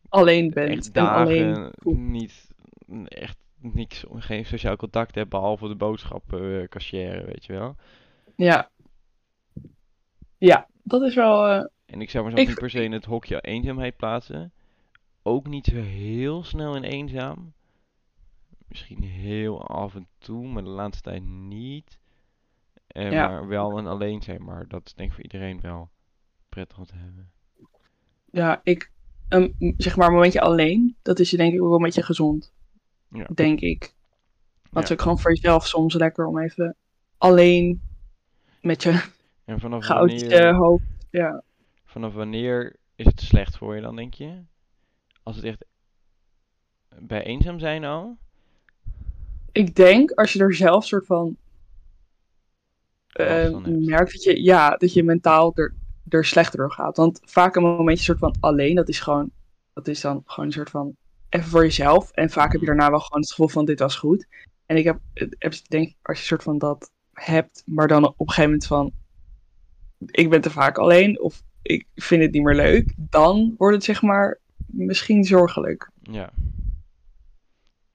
[0.10, 0.70] alleen bent.
[0.70, 1.74] echt en dagen alleen
[2.12, 2.48] niet
[3.08, 3.38] echt
[3.74, 7.76] niks, geen sociaal contact hebt behalve de boodschappen eh, weet je wel.
[8.36, 8.70] Ja.
[10.38, 11.46] Ja, dat is wel...
[11.48, 14.54] eh, En ik zou mezelf Ik- niet per se in het hokje eenzaamheid plaatsen.
[15.24, 17.54] Ook niet zo heel snel in eenzaam.
[18.68, 22.00] Misschien heel af en toe, maar de laatste tijd niet.
[22.88, 23.28] Eh, Ja.
[23.28, 25.90] Maar wel een alleen zijn, maar dat is denk ik voor iedereen wel
[26.50, 27.32] prettig om te hebben.
[28.32, 28.92] Ja, ik,
[29.30, 32.04] een, zeg maar een momentje alleen, dat is je denk ik ook wel een beetje
[32.04, 32.54] gezond,
[33.10, 33.28] Ja.
[33.34, 33.94] denk ik.
[34.74, 36.76] Het is ook gewoon voor jezelf soms lekker om even
[37.18, 37.82] alleen
[38.62, 39.04] met je
[39.46, 40.84] En vanaf wanneer, hoofd.
[41.10, 41.44] Ja,
[41.86, 44.42] vanaf wanneer is het slecht voor je dan, denk je?
[45.24, 45.66] Als het echt
[47.00, 48.18] bij eenzaam zijn al?
[49.56, 51.38] ik denk als je er zelf soort van
[53.08, 53.86] hebt.
[53.86, 55.76] merkt dat je, ja, dat je mentaal er,
[56.10, 56.98] er slechter door gaat.
[56.98, 59.32] Want vaak een momentje soort van alleen, dat is gewoon,
[59.74, 60.96] dat is dan gewoon een soort van
[61.36, 62.12] even voor jezelf.
[62.12, 64.28] En vaak heb je daarna wel gewoon het gevoel van dit was goed.
[64.66, 68.20] En ik heb, heb denk ik, als je soort van dat hebt, maar dan op
[68.20, 68.92] een gegeven moment van
[70.12, 73.84] ik ben te vaak alleen of ik vind het niet meer leuk, dan wordt het
[73.84, 75.90] zeg maar misschien zorgelijk.
[76.02, 76.34] Ja.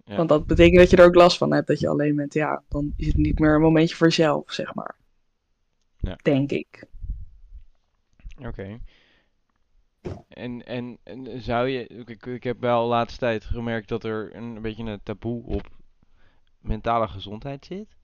[0.05, 0.16] Ja.
[0.16, 2.35] Want dat betekent dat je er ook last van hebt dat je alleen bent.
[2.35, 4.96] Ja, dan is het niet meer een momentje voor jezelf, zeg maar.
[5.96, 6.18] Ja.
[6.22, 6.87] Denk ik.
[8.38, 8.81] Oké.
[10.28, 14.34] En, en, en zou je, ik, ik heb wel de laatste tijd gemerkt dat er
[14.36, 15.68] een, een beetje een taboe op
[16.60, 17.96] mentale gezondheid zit.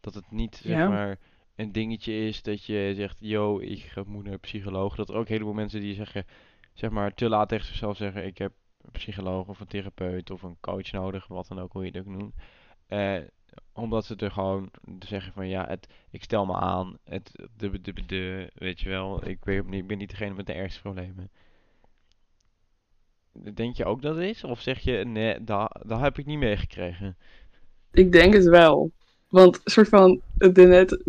[0.00, 1.18] Dat het niet, zeg maar,
[1.56, 4.94] een dingetje is dat je zegt, yo, ik ga- moet naar een psycholoog.
[4.96, 6.24] Dat er ook heleboel mensen die zeggen,
[6.72, 8.52] zeg maar, te laat tegen zichzelf zeggen, ik heb
[8.82, 11.98] een psycholoog of een therapeut of een coach nodig, wat dan ook, hoe je het
[12.06, 12.34] ook noemt.
[12.90, 13.16] Eh,
[13.72, 17.92] omdat ze er gewoon zeggen van, ja, het, ik stel me aan, het, de, de,
[17.92, 20.80] de, de, weet je wel, ik ben, niet- ik ben niet degene met de ergste
[20.80, 21.30] problemen.
[23.54, 24.44] Denk je ook dat het is?
[24.44, 27.16] Of zeg je, nee, dat, dat heb ik niet meegekregen?
[27.92, 28.90] Ik denk het wel.
[29.28, 31.02] Want een soort van, de net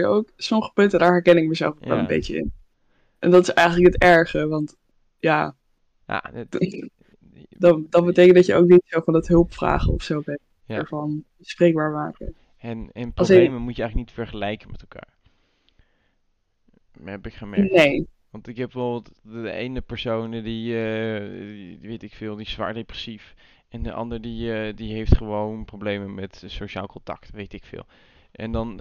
[0.00, 0.28] je ook.
[0.36, 2.00] Sommige punten, daar herken ik mezelf wel Ja.
[2.00, 2.52] een beetje in.
[3.18, 4.76] En dat is eigenlijk het erge, want
[5.18, 5.54] ja,
[6.06, 6.56] Ja, het,
[7.58, 10.40] dat, dat betekent dat je ook niet zo van het hulp vragen of zo bent.
[10.72, 10.78] Ja.
[10.78, 12.34] Ervan bespreekbaar maken.
[12.58, 15.08] En, en problemen moet je eigenlijk niet vergelijken met elkaar.
[16.92, 17.72] Dat heb ik gemerkt.
[17.72, 18.08] Nee.
[18.30, 22.74] Want ik heb bijvoorbeeld de ene persoon die, die weet ik veel, die is zwaar
[22.74, 23.34] depressief.
[23.68, 27.86] En de ander die, eh, die heeft gewoon problemen met sociaal contact, weet ik veel.
[28.32, 28.80] En dan,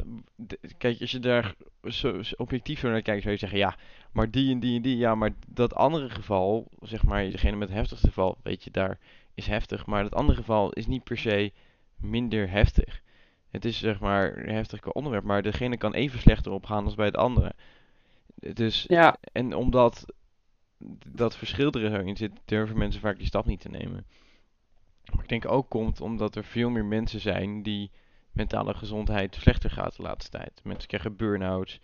[0.77, 3.75] kijk, als je daar zo, zo objectief zo naar kijkt, zou je zeggen, ja,
[4.11, 7.67] maar die en die en die, ja, maar dat andere geval, zeg maar, degene met
[7.67, 8.97] het heftigste geval, weet je, daar
[9.33, 9.85] is heftig.
[9.85, 11.51] Maar dat andere geval is niet per se
[12.01, 13.01] minder heftig.
[13.49, 16.95] Het is zeg maar een heftig onderwerp, maar degene kan even slecht erop gaan als
[16.95, 17.53] bij het andere.
[18.35, 20.05] Dus, Ja, en omdat
[21.07, 24.05] dat verschil er zo in zit, durven mensen vaak die stap niet te nemen.
[25.13, 27.91] Maar ik denk ook komt omdat er veel meer mensen zijn die
[28.31, 30.61] mentale gezondheid slechter gaat de laatste tijd.
[30.63, 31.79] Mensen krijgen burn-outs,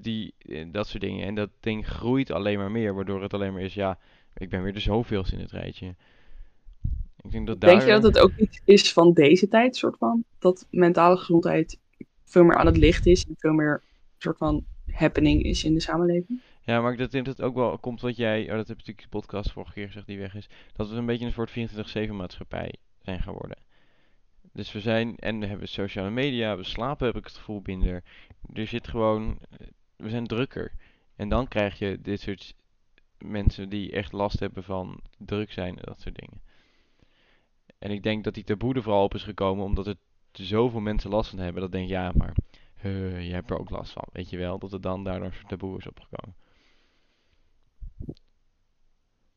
[0.00, 1.26] die, eh, dat soort dingen.
[1.26, 3.98] En dat ding groeit alleen maar meer, waardoor het alleen maar is, ja,
[4.34, 5.94] ik ben weer de zoveelste in het rijtje.
[7.28, 10.24] Ik denk dat denk je dat het ook iets is van deze tijd, soort van?
[10.38, 11.78] Dat mentale gezondheid
[12.24, 13.82] veel meer aan het licht is en veel meer
[14.18, 16.40] soort van happening is in de samenleving?
[16.62, 18.72] Ja, maar ik denk dat het ook wel komt wat jij, oh, dat heb je
[18.86, 21.50] natuurlijk de podcast vorige keer gezegd die weg is, dat we een beetje een soort
[22.08, 23.56] 24/7 maatschappij zijn geworden.
[24.52, 28.02] Dus we zijn, en we hebben sociale media, we slapen heb ik het gevoel minder.
[28.52, 30.72] Er zit gewoon, eh, we zijn drukker.
[31.16, 32.54] En dan krijg je dit soort
[33.18, 36.40] mensen die echt last hebben van druk zijn en dat soort dingen.
[37.78, 39.96] En ik denk dat die taboe er vooral op is gekomen omdat er
[40.32, 41.62] zoveel mensen last van hebben.
[41.62, 42.34] Dat denk je, ja, maar
[42.84, 44.04] uh, je hebt er ook last van.
[44.12, 46.36] Weet je wel, dat er dan daardoor een soort taboe is opgekomen.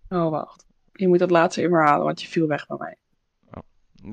[0.10, 0.66] Oh, wacht.
[0.94, 2.98] Je moet dat laatste even herhalen, want je viel weg bij mij.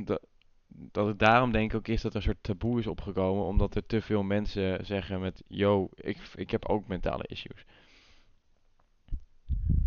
[0.05, 0.21] Dat,
[0.69, 3.45] dat het daarom denk ik ook is dat er een soort taboe is opgekomen.
[3.45, 7.65] Omdat er te veel mensen zeggen met, yo, ik, ik heb ook mentale issues.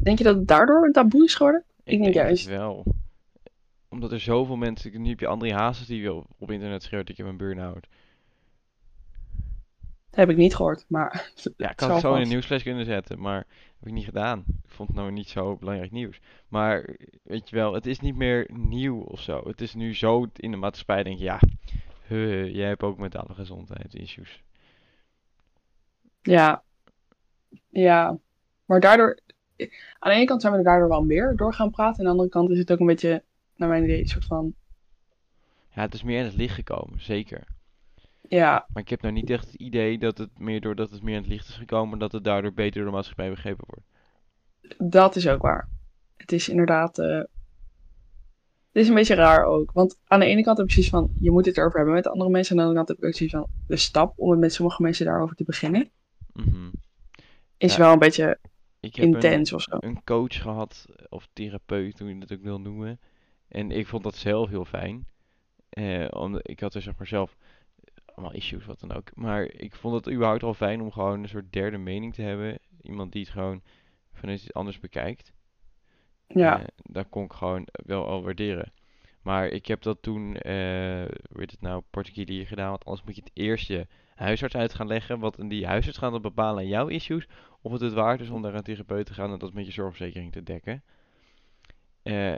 [0.03, 1.63] Denk je dat het daardoor een taboe is geworden?
[1.83, 2.85] Ik, denk denk juist- wel.
[3.91, 7.17] Omdat er zoveel mensen, nu heb je André Hazes die wil op internet schreeuwt, ik
[7.17, 7.87] heb een burn-out.
[10.09, 12.85] Dat heb ik niet gehoord, maar Ja, ik had het zo in een nieuwsflash kunnen
[12.85, 13.45] zetten, maar
[13.79, 14.43] heb ik niet gedaan.
[14.63, 16.19] Ik vond het nou niet zo belangrijk nieuws.
[16.47, 19.41] Maar weet je wel, het is niet meer nieuw of zo.
[19.47, 21.39] Het is nu zo in de maatschappij, denk je, ja,
[22.07, 24.43] huh, jij hebt ook mentale gezondheidsissues.
[26.21, 26.63] Ja,
[27.69, 28.17] ja.
[28.65, 29.19] Maar daardoor,
[29.99, 32.03] aan de ene kant zijn we er daardoor wel meer door gaan praten.
[32.03, 33.23] En aan de andere kant is het ook een beetje,
[33.61, 34.53] naar mijn idee, soort van,
[35.75, 37.47] Ja, het is meer in het licht gekomen, zeker.
[38.29, 41.15] ja, Maar ik heb nou niet echt het idee dat het meer doordat het meer
[41.15, 43.87] in het licht is gekomen, dat het daardoor beter door de maatschappij begrepen wordt.
[44.91, 45.69] dat is ook waar.
[46.17, 49.71] Het is inderdaad, eh, het is een beetje raar ook.
[49.71, 52.07] Want aan de ene kant heb ik zoiets van, je moet het erover hebben met
[52.07, 52.55] andere mensen.
[52.57, 54.81] En aan de andere kant heb ik zoiets van, de stap om het met sommige
[54.81, 55.89] mensen daarover te beginnen,
[56.33, 56.69] Mhm.
[57.57, 58.39] is Ja, wel een beetje
[58.79, 59.77] Ik heb een, intens of zo.
[59.79, 62.99] een coach gehad, of therapeut, hoe je het ook wil noemen.
[63.51, 65.07] En ik vond dat zelf heel fijn.
[65.69, 67.37] Eh, omdat ik had er zeg maar zelf
[68.05, 69.15] allemaal issues, wat dan ook.
[69.15, 72.59] Maar ik vond het überhaupt al fijn om gewoon een soort derde mening te hebben.
[72.81, 73.61] Iemand die het gewoon
[74.13, 75.31] vanuit iets anders bekijkt.
[76.27, 78.73] Ja, Eh, dat kon ik gewoon wel al waarderen.
[79.21, 82.69] Maar ik heb dat toen, eh hoe heet het nou, particulier gedaan.
[82.69, 85.19] Want anders moet je het eerst je huisarts uit gaan leggen.
[85.19, 87.27] Want en die huisarts gaat dan bepalen aan jouw issues.
[87.61, 89.71] Of het het waard is om naar een therapeut te gaan en dat met je
[89.71, 90.83] zorgverzekering te dekken.
[92.03, 92.37] Eh, m-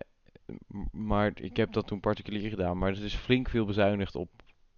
[0.91, 2.77] maar ik heb dat toen particulier gedaan.
[2.77, 4.29] Maar het is flink veel bezuinigd op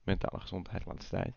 [0.04, 1.34] mentale gezondheid de laatste tijd.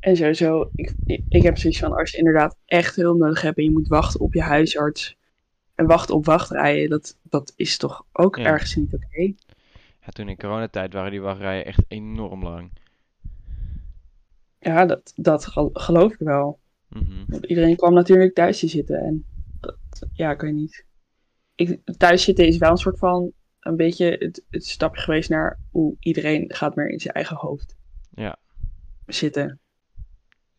[0.00, 0.94] en sowieso, ik,
[1.28, 4.20] ik, heb zoiets van, als je inderdaad echt hulp nodig hebt en je moet wachten
[4.20, 5.16] op je huisarts
[5.74, 8.44] en wachten op wachtrijen, dat, dat is toch ook Ja.
[8.44, 9.22] ergens niet oké?
[10.00, 12.70] Ja, toen in coronatijd waren die wachtrijen echt enorm lang.
[14.58, 16.58] Ja, dat, dat gel- geloof ik wel.
[16.88, 17.24] Mhm.
[17.26, 19.24] Want iedereen kwam natuurlijk thuis te zitten en
[19.60, 19.76] dat,
[20.12, 20.84] ja, ik weet niet.
[21.54, 25.58] Ik, thuis zitten is wel een soort van een beetje het, het stapje geweest naar
[25.70, 27.76] hoe iedereen gaat meer in zijn eigen hoofd
[28.14, 28.36] Ja.
[29.06, 29.60] zitten.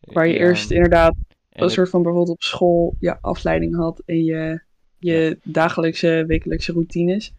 [0.00, 3.76] Waar je Ja, eerst inderdaad en een het- soort van bijvoorbeeld op school je afleiding
[3.76, 4.60] had en je,
[4.98, 7.32] je dagelijkse, wekelijkse routines.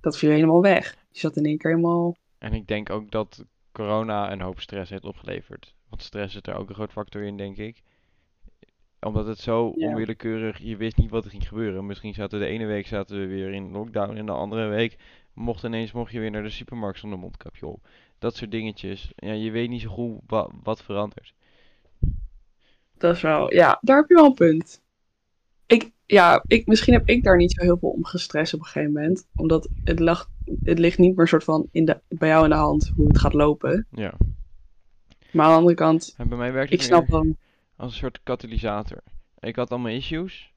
[0.00, 0.96] Dat viel helemaal weg.
[1.10, 2.16] Je zat in één keer helemaal.
[2.38, 5.74] En ik denk ook dat corona een hoop stress heeft opgeleverd.
[5.88, 7.82] Want stress is er ook een groot factor in, denk ik.
[9.04, 9.88] Omdat het zo Ja.
[9.88, 11.86] onwillekeurig, je wist niet wat er ging gebeuren.
[11.86, 14.96] Misschien zaten we de ene week zaten we weer in lockdown en de andere week
[15.32, 17.86] mocht ineens mocht je weer naar de supermarkt zonder mondkapje op.
[18.18, 19.12] Dat soort dingetjes.
[19.16, 21.34] Ja, je weet niet zo goed wa- wat verandert.
[22.98, 23.52] Dat is wel.
[23.54, 24.82] Ja, daar heb je wel een punt.
[25.66, 28.66] Ik, ja, ik, misschien heb ik daar niet zo heel veel om gestrest op een
[28.66, 29.26] gegeven moment.
[29.36, 30.30] Omdat het, lag,
[30.62, 33.18] het ligt niet meer soort van in de, bij jou in de hand hoe het
[33.18, 33.86] gaat lopen.
[33.90, 34.14] Ja.
[35.32, 37.36] Maar aan de andere kant, En bij mij werkt ik het snap meer dan.
[37.76, 39.02] Als een soort katalysator.
[39.38, 40.52] Ik had allemaal issues.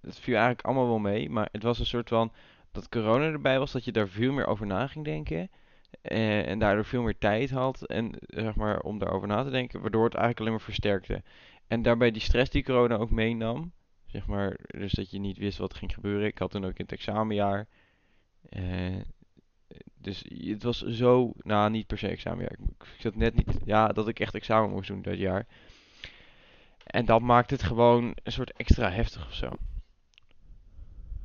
[0.00, 2.32] Het viel eigenlijk allemaal wel mee, maar het was een soort van
[2.72, 5.50] dat corona erbij was, dat je daar veel meer over na ging denken.
[6.02, 9.80] eh, en daardoor veel meer tijd had en, zeg maar, om daarover na te denken,
[9.80, 11.22] waardoor het eigenlijk alleen maar versterkte.
[11.66, 13.72] En daarbij die stress die corona ook meenam,
[14.06, 16.26] zeg maar, dus dat je niet wist wat ging gebeuren.
[16.26, 17.66] Ik had toen ook in het examenjaar.
[18.48, 18.96] eh,
[19.94, 22.52] dus het was zo, nou niet per se examenjaar.
[22.52, 22.58] Ik,
[22.94, 25.46] ik zat net niet, ja, dat ik echt examen moest doen dat jaar.
[26.86, 29.48] En dat maakt het gewoon een soort extra heftig of zo.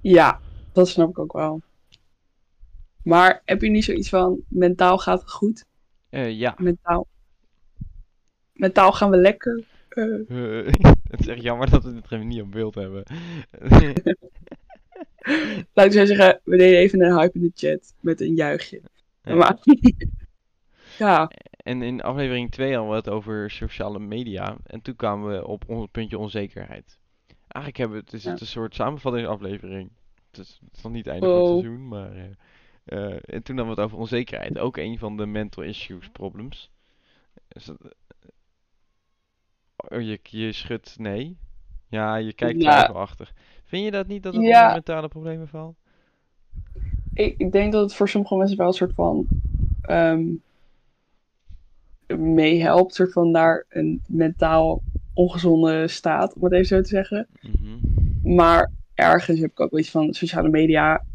[0.02, 0.40] Ja,
[0.72, 1.62] dat snap ik ook wel.
[3.04, 5.66] Maar heb je niet zoiets van mentaal gaat het goed?
[6.10, 7.08] Eh, ja, Mentaal.
[8.54, 9.64] Mentaal gaan we lekker.
[9.90, 10.74] Eh, Eh,
[11.12, 13.04] het is echt jammer dat we dit niet op beeld hebben.
[15.74, 18.82] laten we zeggen, we deden even een hype in de chat met een juichje.
[19.24, 19.58] Maar
[20.98, 21.32] ja,
[21.64, 24.58] En in aflevering 2 hadden we het over sociale media.
[24.66, 27.00] En toen kwamen we op on- het puntje onzekerheid.
[27.48, 28.32] Eigenlijk hebben we, het is Ja.
[28.32, 29.92] het een soort samenvattingsaflevering.
[30.32, 31.60] Het is, het is nog niet het einde van het Oh.
[31.60, 32.12] seizoen, maar...
[32.16, 32.24] eh,
[32.84, 34.58] eh, en toen hadden we het over onzekerheid.
[34.60, 36.72] Ook een van de mental issues problems.
[37.48, 37.96] Is dat-
[39.76, 41.38] oh, je, je schudt nee.
[41.88, 42.72] Ja, je kijkt Ja.
[42.72, 43.34] twijfelachtig.
[43.66, 44.60] Vind je dat niet dat het Ja.
[44.62, 45.76] onder mentale problemen valt?
[47.14, 49.28] ik, ik denk dat het voor sommige mensen wel een soort van
[52.18, 54.82] meehelpt, soort van naar een mentaal
[55.14, 57.28] ongezonde staat, om het even zo te zeggen.
[57.42, 58.36] Mhm.
[58.36, 61.06] Maar ergens heb ik ook iets van sociale media.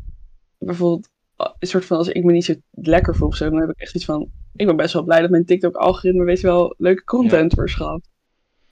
[0.58, 3.70] Bijvoorbeeld, een soort van als ik me niet zo lekker voel of zo, dan heb
[3.70, 4.30] ik echt iets van.
[4.56, 8.08] Ik ben best wel blij dat mijn TikTok-algoritme, weet je wel, leuke content verschaft.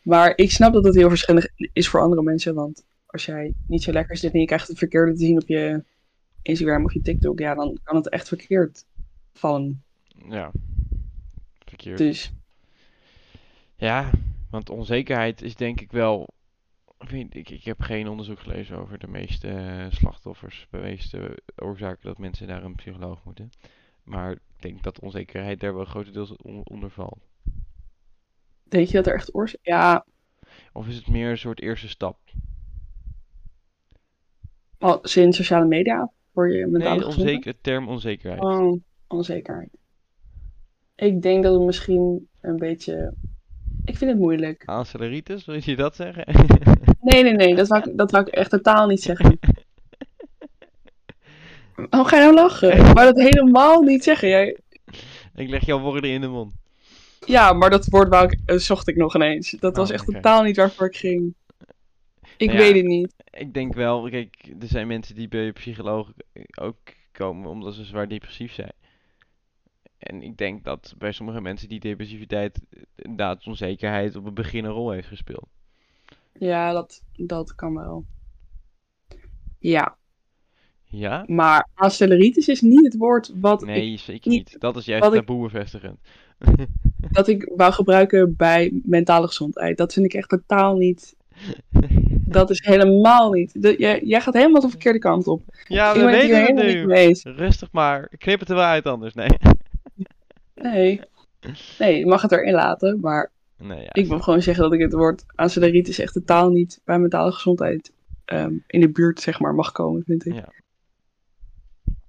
[0.03, 2.55] Maar ik snap dat het heel verschillend is voor andere mensen.
[2.55, 5.49] Want als jij niet zo lekker zit en je krijgt het verkeerde te zien op
[5.49, 5.85] je
[6.43, 8.85] Instagram of je TikTok, ja, dan kan het echt verkeerd
[9.33, 9.83] vallen.
[10.29, 10.51] Ja.
[11.77, 12.33] Dus
[13.77, 14.11] Ja,
[14.51, 16.29] want onzekerheid is denk ik wel.
[17.09, 22.07] Ik, ik, ik heb geen onderzoek gelezen over de meeste eh, slachtoffers, de meeste oorzaken
[22.07, 23.51] dat mensen naar een psycholoog moeten.
[24.03, 27.19] Maar ik denk dat onzekerheid daar wel grotendeels on- onder valt.
[28.63, 29.61] denk je dat er echt oorzaak...
[29.63, 30.05] Ja,
[30.73, 32.19] Of is het meer een soort eerste stap?
[34.79, 38.43] al sinds sociale media voor je mentale Nee, de onzeker, term onzekerheid.
[38.43, 39.69] Oh, onzekerheid.
[40.97, 43.15] Ik denk dat het misschien een beetje.
[43.85, 44.63] Ik vind het moeilijk.
[44.65, 46.25] Aceleritis, wil je dat zeggen?
[47.01, 49.39] Nee, nee, nee, dat wou ik, dat wou ik echt totaal niet zeggen.
[51.75, 52.73] Waarom ga je nou lachen?
[52.77, 54.29] Ik wou dat helemaal niet zeggen.
[54.29, 54.59] Jij...
[55.35, 56.53] ik leg jouw woorden in de mond.
[57.27, 59.51] Ja, maar dat woord wou ik, eh, zocht ik nog ineens.
[59.51, 61.35] Dat was Oh, echt totaal niet waarvoor ik ging.
[62.37, 62.57] Ik Ja.
[62.57, 63.15] weet het niet.
[63.31, 66.13] Ik denk wel, kijk, er zijn mensen die bij psycholoog
[66.61, 66.77] ook
[67.13, 68.73] komen omdat ze zwaar depressief zijn.
[70.05, 74.65] En ik denk dat bij sommige mensen die depressiviteit eh, inderdaad onzekerheid op het begin
[74.65, 75.49] een rol heeft gespeeld.
[76.39, 78.05] Ja, dat, dat kan wel.
[79.59, 79.97] Ja,
[80.85, 81.25] Ja?
[81.27, 84.61] maar aceleritis is niet het woord wat, ik, Nee, zeker niet niet.
[84.61, 85.99] Dat is juist ik- taboe bevestigend.
[87.11, 89.77] dat ik wou gebruiken bij mentale gezondheid.
[89.77, 91.17] Dat vind ik echt totaal niet.
[92.27, 93.57] Dat is helemaal niet.
[93.79, 95.43] Jij, jij gaat helemaal de verkeerde kant op.
[95.69, 97.33] ja, ik we weten het niet nu.
[97.33, 98.09] Rustig maar.
[98.19, 99.15] Knip het er wel uit anders.
[99.15, 99.29] Nee.
[100.73, 101.01] Nee.
[101.79, 103.01] Nee, je mag het erin laten.
[103.01, 103.93] Maar Nee, ja.
[103.93, 107.93] ik wil gewoon zeggen dat ik het woord aceleritis echt totaal niet bij mentale gezondheid
[108.25, 110.35] ehm, in de buurt, zeg maar, mag komen, vind ik.
[110.35, 110.53] Ja.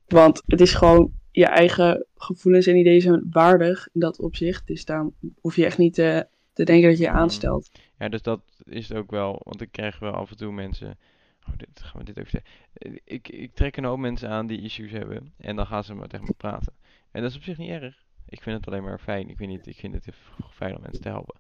[0.08, 4.68] Want het is gewoon je eigen gevoelens en ideeën zijn waardig in dat opzicht.
[4.68, 5.10] Dus daar
[5.42, 7.16] hoef je echt niet te, te denken dat je je Mm.
[7.16, 7.70] aanstelt.
[8.00, 10.98] Ja, dus dat is ook wel, want ik krijg wel af en toe mensen.
[11.48, 12.52] Oh, dit, gaan we dit even zeggen.
[12.74, 15.34] Eh, Ik, ik trek een hoop mensen aan die issues hebben.
[15.38, 16.74] En dan gaan ze maar tegen me praten.
[17.12, 18.04] En dat is op zich niet erg.
[18.30, 19.30] Ik vind het alleen maar fijn.
[19.30, 20.08] Ik weet niet, ik vind het
[20.52, 21.36] fijn om mensen te helpen.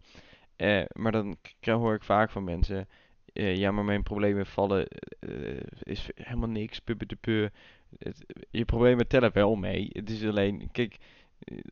[0.56, 2.88] Eh, maar dan hoor ik vaak van mensen.
[3.34, 4.88] eh, ja, maar mijn problemen vallen.
[5.19, 6.80] eh, is helemaal niks.
[6.80, 7.50] Puppe de pu.
[7.98, 9.89] Het- Je problemen tellen wel mee.
[9.91, 10.98] Het is alleen, kijk,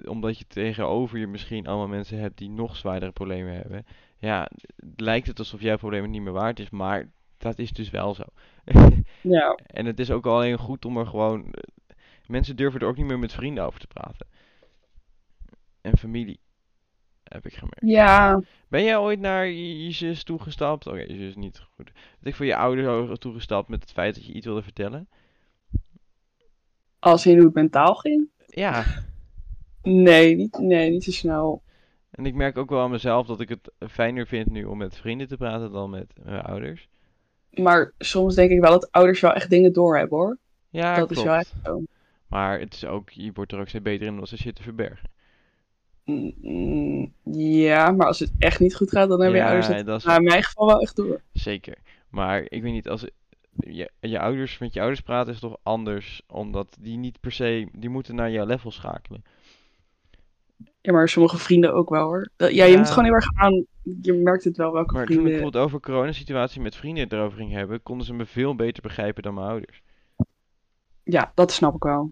[0.05, 3.85] omdat je tegenover je misschien allemaal mensen hebt die nog zwaardere problemen hebben
[4.17, 4.49] ja,
[4.95, 8.13] lijkt het alsof jouw probleem het niet meer waard is, maar dat is dus wel
[8.15, 8.23] zo.
[8.63, 8.89] Ja,
[9.65, 11.53] En het is ook alleen goed om er gewoon.
[12.27, 14.27] Mensen durven er ook niet meer met vrienden over te praten.
[15.83, 16.39] En familie,
[17.23, 17.81] heb ik gemerkt.
[17.81, 20.87] ja, Ben jij ooit naar je, zus toegestapt?
[20.87, 21.85] Oké, je zus is niet goed.
[22.19, 25.07] Dat ik voor je ouders toegestapt met het feit dat je iets wilde vertellen?
[26.99, 28.29] als in hoe het mentaal ging.
[28.45, 28.85] Ja,
[29.81, 31.63] Nee, niet, nee, niet zo snel.
[32.11, 34.97] en ik merk ook wel aan mezelf dat ik het fijner vind nu om met
[34.97, 36.87] vrienden te praten dan met mijn ouders.
[37.49, 40.37] Maar soms denk ik wel dat ouders wel echt dingen doorhebben hoor.
[40.69, 41.39] Ja, dat is wel klopt.
[41.39, 41.83] echt zo.
[42.27, 44.55] Maar het is ook, je wordt er ook steeds beter in om dat soort shit
[44.55, 45.09] te verbergen.
[47.23, 50.17] Ja, maar als het echt niet goed gaat, dan hebben je ouders het is nou,
[50.17, 51.21] in mijn geval wel echt door.
[51.33, 51.77] Zeker.
[52.09, 53.05] Maar ik weet niet, als
[53.55, 57.67] je, je ouders met je ouders praten is toch anders, omdat die niet per se,
[57.73, 59.23] die moeten naar jouw level schakelen.
[60.81, 62.29] Ja, maar sommige vrienden ook wel hoor.
[62.35, 62.77] Dat- ja, je Ja.
[62.77, 63.65] moet gewoon heel erg aan.
[64.01, 65.31] Je merkt het wel welke Maar toen ik vrienden.
[65.33, 69.23] bijvoorbeeld over coronasituatie met vrienden het erover ging hebben, konden ze me veel beter begrijpen
[69.23, 69.81] dan mijn ouders.
[71.03, 72.11] Ja, dat snap ik wel.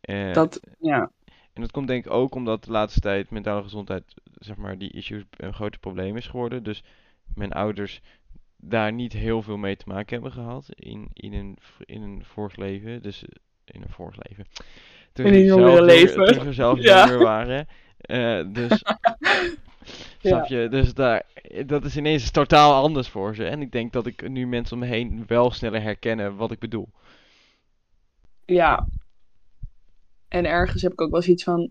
[0.00, 1.10] Eh, Dat, ja.
[1.52, 4.90] En dat komt denk ik ook omdat de laatste tijd mentale gezondheid, zeg maar, die
[4.90, 6.62] issues een groot probleem is geworden.
[6.62, 6.82] Dus
[7.34, 8.00] mijn ouders
[8.56, 12.56] daar niet heel veel mee te maken hebben gehad in, in, een, in een vorig
[12.56, 13.02] leven.
[13.02, 13.28] Dus eh,
[13.64, 14.44] in een vorig leven.
[15.12, 16.34] Toen In ze een zelf jongere jonger- leven.
[16.34, 17.06] Toen ze zelf Ja.
[17.08, 17.66] jonger waren.
[18.00, 18.82] Eh, dus
[20.22, 20.68] Snap je?
[20.70, 21.22] Dus daar,
[21.66, 23.44] dat is ineens totaal anders voor ze.
[23.46, 26.58] En ik denk dat ik nu mensen om me heen wel sneller herkennen wat ik
[26.58, 26.88] bedoel.
[28.44, 28.86] Ja.
[30.30, 31.70] En ergens heb ik ook wel zoiets van,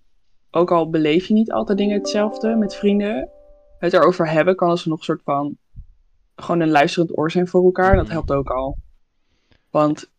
[0.51, 3.29] ook al beleef je niet altijd dingen hetzelfde met vrienden,
[3.77, 5.57] het erover hebben kan als nog een soort van,
[6.35, 7.95] gewoon een luisterend oor zijn voor elkaar.
[7.95, 8.13] Dat Mhm.
[8.13, 8.77] helpt ook al.
[9.69, 10.11] Want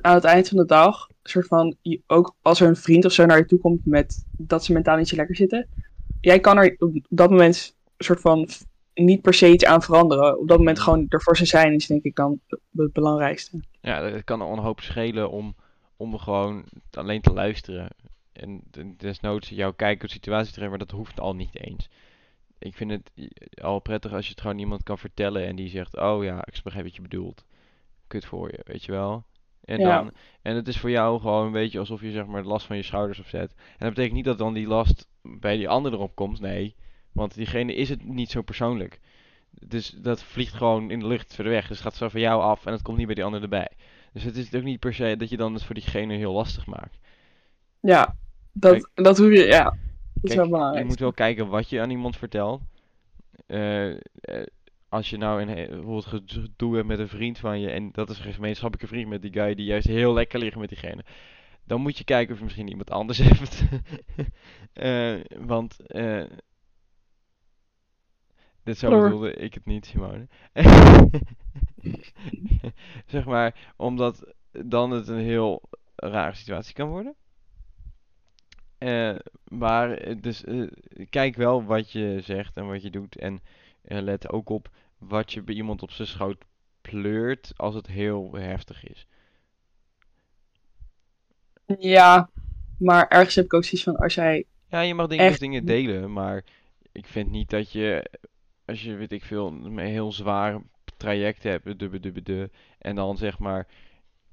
[0.00, 1.76] aan het eind van de dag, soort van,
[2.06, 4.96] ook als er een vriend of zo naar je toe komt met dat ze mentaal
[4.96, 5.68] niet zo lekker zitten,
[6.20, 8.48] jij kan er op dat moment soort van
[8.94, 10.40] niet per se iets aan veranderen.
[10.40, 12.40] Op dat moment gewoon ervoor ze zijn is denk ik dan
[12.76, 13.60] het belangrijkste.
[13.80, 15.54] Ja, het kan een hoop schelen om,
[15.98, 17.88] om gewoon alleen te luisteren.
[18.32, 21.88] En de- desnoods jouw kijk op de situatie te maar dat hoeft al niet eens.
[22.58, 23.10] Ik vind het
[23.62, 26.60] al prettig als je het gewoon iemand kan vertellen en die zegt, oh ja, ik
[26.64, 27.44] begrijp wat je bedoelt.
[28.06, 29.24] Kut voor je, weet je wel.
[29.64, 29.96] En, Ja.
[29.96, 32.66] dan, en het is voor jou gewoon een beetje alsof je zeg maar de last
[32.66, 33.54] van je schouders opzet.
[33.56, 36.74] En dat betekent niet dat dan die last bij die ander erop komt, nee.
[37.12, 39.00] Want diegene is het niet zo persoonlijk.
[39.50, 41.68] Dus dat vliegt gewoon in de lucht verder weg.
[41.68, 43.68] Dus het gaat zo van jou af en het komt niet bij die ander erbij.
[44.18, 46.66] Dus het is ook niet per se dat je dan het voor diegene heel lastig
[46.66, 46.98] maakt.
[47.80, 48.16] Ja,
[48.52, 48.88] dat, Kijk.
[48.94, 49.64] dat hoef je, ja,
[50.14, 52.62] dat is wel je moet wel kijken wat je aan iemand vertelt.
[53.46, 53.98] Eh, eh,
[54.88, 58.10] als je nou een, bijvoorbeeld ge- gedoe hebt met een vriend van je en dat
[58.10, 61.04] is een gemeenschappelijke vriend met die guy die juist heel lekker ligt met diegene.
[61.64, 63.62] Dan moet je kijken of je misschien iemand anders hebt.
[64.72, 66.24] Eh, want eh
[68.62, 70.26] dit zo bedoelde ik het niet, Simone.
[73.06, 75.62] zeg maar, omdat dan het een heel
[75.96, 77.14] rare situatie kan worden.
[78.78, 79.16] Eh,
[79.48, 80.66] maar eh, dus eh,
[81.10, 83.16] kijk wel wat je zegt en wat je doet.
[83.16, 83.40] En
[83.82, 84.68] let ook op
[84.98, 86.44] wat je bij iemand op zijn schoot
[86.80, 89.06] pleurt als het heel heftig is.
[91.78, 92.30] Ja,
[92.78, 95.64] maar ergens heb ik ook zoiets van, als jij, Ja, je mag dingen, Echt dingen
[95.64, 96.44] delen, maar
[96.92, 98.10] ik vind niet dat je,
[98.64, 100.60] als je, weet ik veel, een heel zwaar
[100.98, 103.66] traject hebt, dubbe dubbe de, en dan zeg maar,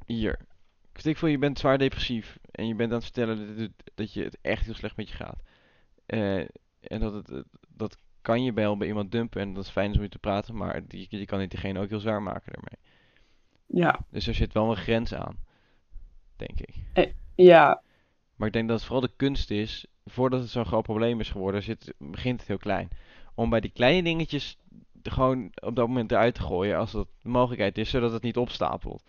[0.05, 0.39] hier,
[1.03, 4.23] ik veel, je bent zwaar depressief en je bent aan het vertellen dat, dat je
[4.23, 5.41] het echt heel slecht met je gaat.
[6.05, 6.39] Eh,
[6.79, 9.95] en dat het, het- dat kan je wel bij iemand dumpen en dat is fijn
[9.95, 12.79] om je te praten, maar die, je kan niet diegene ook heel zwaar maken daarmee.
[13.65, 15.37] ja, Dus er zit wel een grens aan,
[16.35, 16.75] denk ik.
[17.35, 17.81] ja,
[18.35, 21.29] Maar ik denk dat het vooral de kunst is, voordat het zo'n groot probleem is
[21.29, 22.89] geworden, zit, begint het heel klein.
[23.35, 24.57] Om bij die kleine dingetjes
[25.11, 28.37] gewoon op dat moment eruit te gooien, als dat de mogelijkheid is, zodat het niet
[28.37, 29.03] opstapelt.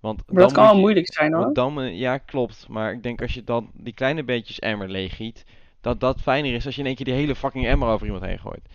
[0.00, 1.52] Want maar dat kan wel je- moeilijk zijn hoor.
[1.54, 2.66] Dan, eh, ja, klopt.
[2.68, 5.44] Maar ik denk als je dan die kleine beetjes emmer leeggiet,
[5.80, 8.24] dat dat fijner is als je in één keer die hele fucking emmer over iemand
[8.24, 8.68] heen gooit.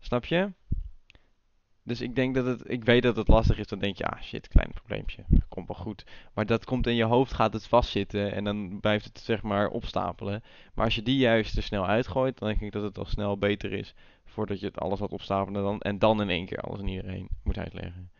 [0.00, 0.48] Snap je?
[1.82, 4.22] Dus ik denk dat het, ik weet dat het lastig is, dan denk je, ah
[4.22, 6.04] shit, klein probleempje, komt wel goed.
[6.34, 9.68] Maar dat komt in je hoofd, gaat het vastzitten en dan blijft het zeg maar
[9.68, 10.42] opstapelen.
[10.74, 13.38] Maar als je die juist er snel uitgooit, dan denk ik dat het al snel
[13.38, 16.60] beter is, voordat je het alles had opstapelen en dan, en dan in één keer
[16.60, 18.10] alles en iedereen moet uitleggen.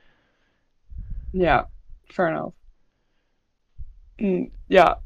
[1.33, 1.71] Ja,
[2.05, 2.57] fair enough.
[4.17, 5.01] Mm, ja,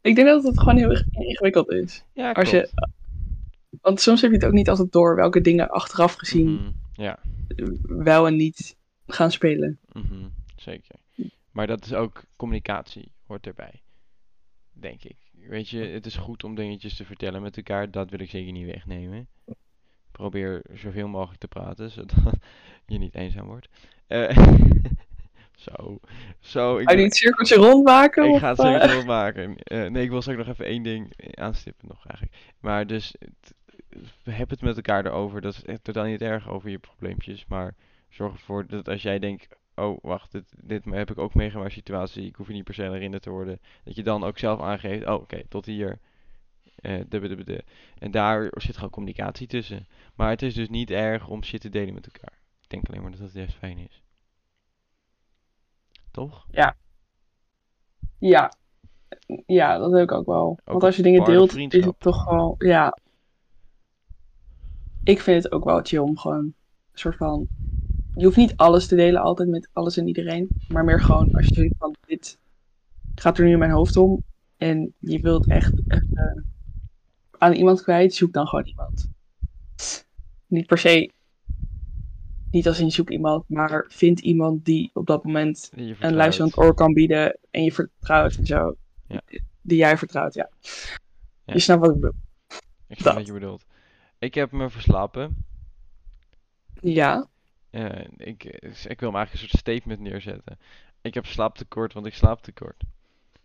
[0.00, 2.04] ik denk dat het gewoon heel erg ingewikkeld is.
[2.12, 2.70] Ja, Als je,
[3.80, 7.18] want soms heb je het ook niet altijd door welke dingen achteraf gezien Mhm, Ja.
[7.86, 8.76] Wel en niet
[9.06, 9.78] gaan spelen.
[9.92, 10.96] Mhm, zeker.
[11.50, 13.82] Maar dat is ook communicatie, hoort erbij.
[14.72, 15.16] Denk ik.
[15.48, 18.52] Weet je, het is goed om dingetjes te vertellen met elkaar, dat wil ik zeker
[18.52, 19.28] niet wegnemen.
[20.12, 22.32] Probeer zoveel mogelijk te praten, zodat
[22.86, 23.68] je niet eenzaam wordt.
[24.06, 24.36] Eh,
[25.66, 26.00] zo,
[26.40, 26.78] zo.
[26.78, 28.24] Ik, Ga je het cirkeltje rondmaken?
[28.24, 29.56] ik of, ga het zeker wel maken.
[29.56, 32.38] Eh, nee, ik wil straks nog even één ding aanstippen nog eigenlijk.
[32.60, 33.14] Maar dus,
[34.22, 35.40] heb het met elkaar erover.
[35.40, 37.46] Dat is echt totaal niet erg over je probleempjes.
[37.46, 37.74] Maar
[38.08, 42.26] zorg ervoor dat als jij denkt, oh wacht, dit, dit heb ik ook meegemaakt situatie.
[42.26, 43.60] Ik hoef je niet per se herinnerd te worden.
[43.84, 45.98] Dat je dan ook zelf aangeeft, oh oké, tot hier.
[46.74, 47.64] Eh, dubbe, dubbe, de.
[47.98, 49.86] En daar zit gewoon communicatie tussen.
[50.14, 52.38] Maar het is dus niet erg om shit te delen met elkaar.
[52.60, 54.02] Ik denk alleen maar dat dat juist fijn is.
[56.10, 56.46] Toch?
[56.50, 56.76] Ja.
[59.46, 60.58] ja, dat heb ik ook wel.
[60.64, 62.98] Want een als je dingen deelt, is het toch wel, ja.
[65.04, 66.54] Ik vind het ook wel chill om gewoon een
[66.92, 67.46] soort van.
[68.14, 70.48] Je hoeft niet alles te delen altijd met alles en iedereen.
[70.68, 72.38] Maar meer gewoon als je zoiets van dit
[73.14, 74.22] gaat er nu in mijn hoofd om.
[74.56, 76.42] En je wilt echt, eh,
[77.38, 79.10] aan iemand kwijt, zoek dan gewoon iemand.
[80.46, 81.10] Niet per se.
[82.50, 86.74] Niet als in zoek iemand, maar vind iemand die op dat moment een luisterend oor
[86.74, 88.74] kan bieden en je vertrouwt en zo.
[89.08, 89.22] Ja.
[89.60, 90.48] Die jij vertrouwt, ja.
[91.44, 91.52] Ja.
[91.52, 92.20] Je snapt wat ik bedoel.
[92.88, 93.14] Ik snap Dat.
[93.14, 93.64] wat je bedoelt.
[94.18, 95.36] Ik heb me verslapen.
[96.80, 97.26] Ja,
[97.70, 98.44] Eh, ik,
[98.86, 100.58] ik wil maar eigenlijk een soort statement neerzetten.
[101.02, 102.82] Ik heb slaaptekort, want ik slaap tekort.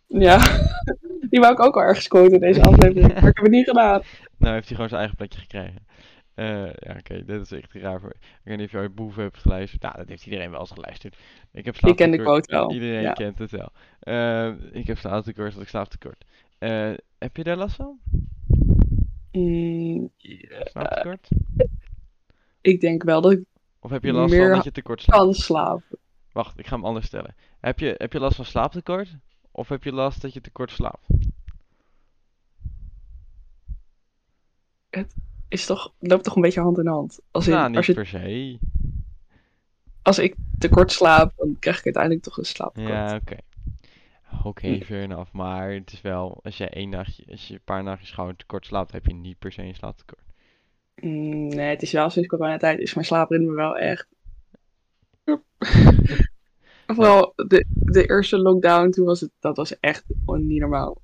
[0.06, 0.38] Ja,
[1.30, 3.68] die wou ik ook al ergens quoten in deze aflevering, maar ik heb het niet
[3.68, 4.02] gedaan.
[4.36, 5.86] Nou heeft hij gewoon zijn eigen plekje gekregen.
[6.34, 8.10] Eh, ja, oké, dit is echt raar voor.
[8.10, 9.82] Ik weet niet of je ooit Boef hebt geluisterd.
[9.82, 11.16] Nou, dat heeft iedereen wel eens geluisterd.
[11.52, 12.24] Ik heb Ik ken de slaaptekort.
[12.46, 12.72] quote wel.
[12.72, 13.12] Iedereen Ja.
[13.12, 13.72] kent het wel.
[14.00, 16.24] Eh, ik heb slaaptekort, dat ik slaaptekort.
[16.58, 17.98] Eh, heb je daar last van?
[19.32, 20.10] Mm,
[20.64, 21.28] Slaaptekort?
[22.60, 23.42] ik denk wel dat ik
[23.80, 25.22] Of heb je last meer van dat je tekort slaapt?
[25.22, 25.98] kan slapen.
[26.32, 27.34] Wacht, ik ga hem anders stellen.
[27.60, 29.16] Heb je, heb je last van slaaptekort?
[29.50, 31.06] Of heb je last dat je tekort slaapt?
[35.48, 37.20] Is toch, loopt toch een beetje hand in hand.
[37.30, 38.58] Als, in, nou, niet als, je, per se.
[40.02, 42.92] als ik tekort slaap, dan krijg ik uiteindelijk toch een slaaptekort.
[42.92, 43.36] Ja, oké.
[44.44, 44.80] Oké, Hm.
[44.82, 45.32] fair enough.
[45.32, 48.66] Maar het is wel, als je één nachtje, als je een paar nachtjes gewoon tekort
[48.66, 50.20] slaapt, heb je niet per se een slaaptekort.
[50.94, 54.08] Mm, nee, het is wel sinds coronatijd is mijn slaapritme wel echt.
[56.86, 61.00] Vooral de, de eerste lockdown, toen was het, dat was echt niet normaal.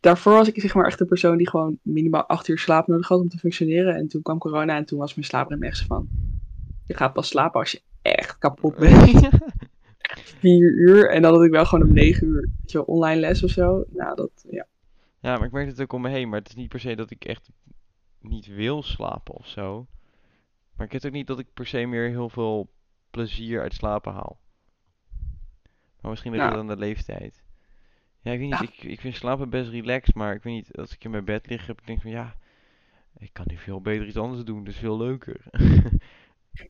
[0.00, 3.08] Daarvoor was ik zeg maar echt een persoon die gewoon minimaal acht uur slaap nodig
[3.08, 3.94] had om te functioneren.
[3.94, 6.08] En toen kwam corona en toen was mijn slaapritme echt van.
[6.86, 9.28] Je gaat pas slapen als je echt kapot bent.
[10.38, 11.10] Vier uur.
[11.10, 13.50] En dan had ik wel gewoon om negen uur weet je wel, online les of
[13.50, 13.84] zo.
[13.88, 14.66] Nou, dat, ja.
[15.20, 16.28] Ja, maar ik merk het ook om me heen.
[16.28, 17.50] Maar het is niet per se dat ik echt
[18.20, 19.86] niet wil slapen of zo.
[20.76, 22.70] Maar ik heb ook niet dat ik per se meer heel veel
[23.10, 24.40] plezier uit slapen haal.
[26.00, 27.42] Maar misschien ligt het aan de leeftijd.
[28.20, 28.58] Ja, ik weet niet.
[28.58, 28.66] Ja.
[28.66, 30.14] Ik, ik vind slapen best relaxed.
[30.14, 32.36] Maar ik weet niet, als ik in mijn bed lig, heb ik denk van ja,
[33.16, 34.66] ik kan nu veel beter iets anders doen.
[34.66, 35.40] Is veel leuker.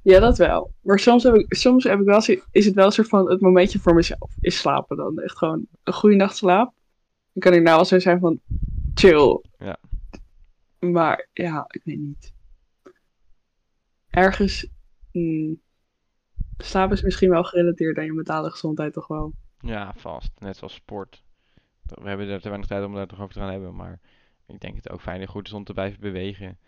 [0.03, 0.73] Ja, dat wel.
[0.81, 3.41] Maar soms heb ik, soms heb ik wel, is het wel een soort van het
[3.41, 4.37] momentje voor mezelf.
[4.41, 5.19] Is slapen dan.
[5.19, 6.75] Echt gewoon een goede nacht slaap.
[7.33, 8.41] Dan kan ik nou wel zo zijn van
[8.95, 9.43] chill.
[9.59, 9.79] Ja.
[10.79, 12.33] Maar ja, ik weet niet.
[14.11, 14.67] Ergens.
[15.13, 15.61] mm,
[16.57, 19.33] slaap is misschien wel gerelateerd aan je mentale gezondheid toch wel.
[19.61, 20.31] Ja, vast.
[20.39, 21.23] Net zoals sport.
[21.83, 23.75] We hebben er te weinig tijd om daar toch over te gaan hebben.
[23.75, 24.01] Maar
[24.47, 26.59] ik denk het ook fijn en goed is om te blijven bewegen.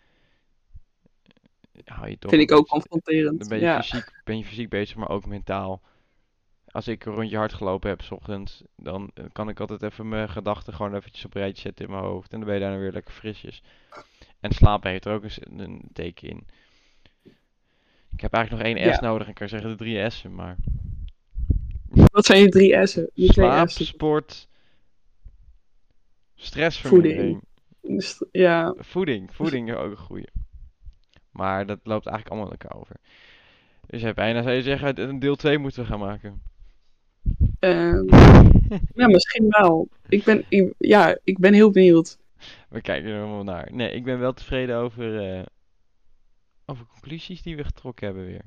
[1.85, 3.39] Hou je toch Vind ik ook confronterend.
[3.39, 3.81] Dan ben je, Ja.
[3.81, 5.81] fysiek, ben je fysiek bezig, maar ook mentaal.
[6.65, 10.09] Als ik een rondje hard gelopen heb, s ochtends, dan eh, kan ik altijd even
[10.09, 12.31] mijn gedachten gewoon eventjes op rijtje zetten in mijn hoofd.
[12.31, 13.63] En dan ben je daarna weer lekker frisjes.
[14.39, 16.47] En slapen heeft er ook een, een teken in.
[18.11, 18.93] Ik heb eigenlijk nog één Ja.
[18.95, 19.27] S nodig.
[19.27, 20.55] Ik kan zeggen de drie S'en, maar...
[22.11, 23.09] Wat zijn je drie S'en?
[23.13, 24.47] Je Slaap, sport,
[26.35, 27.43] stressvermindering.
[27.81, 30.27] Dus, Ja, Voeding, voeding is ook een goeie.
[31.33, 32.95] Maar dat loopt eigenlijk allemaal elkaar over.
[33.87, 36.41] Dus ja, bijna zou je zeggen, een deel 2 moeten we gaan maken.
[37.59, 38.05] ehm,
[38.95, 39.87] ja, misschien wel.
[40.09, 42.17] Ik ben, ik- ja, ik ben heel benieuwd.
[42.69, 43.69] We kijken er helemaal naar.
[43.71, 45.43] Nee, ik ben wel tevreden over, eh,
[46.65, 48.41] over conclusies die we getrokken hebben weer.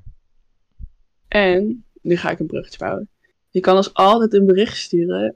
[1.27, 3.09] En, nu ga ik een bruggetje bouwen.
[3.49, 5.35] Je kan ons altijd een bericht sturen.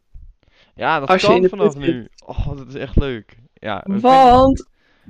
[0.76, 2.08] Ja, dat Als je in kan de vanaf nu.
[2.26, 3.38] Oh, dat is echt leuk.
[3.54, 4.68] Ja, Want,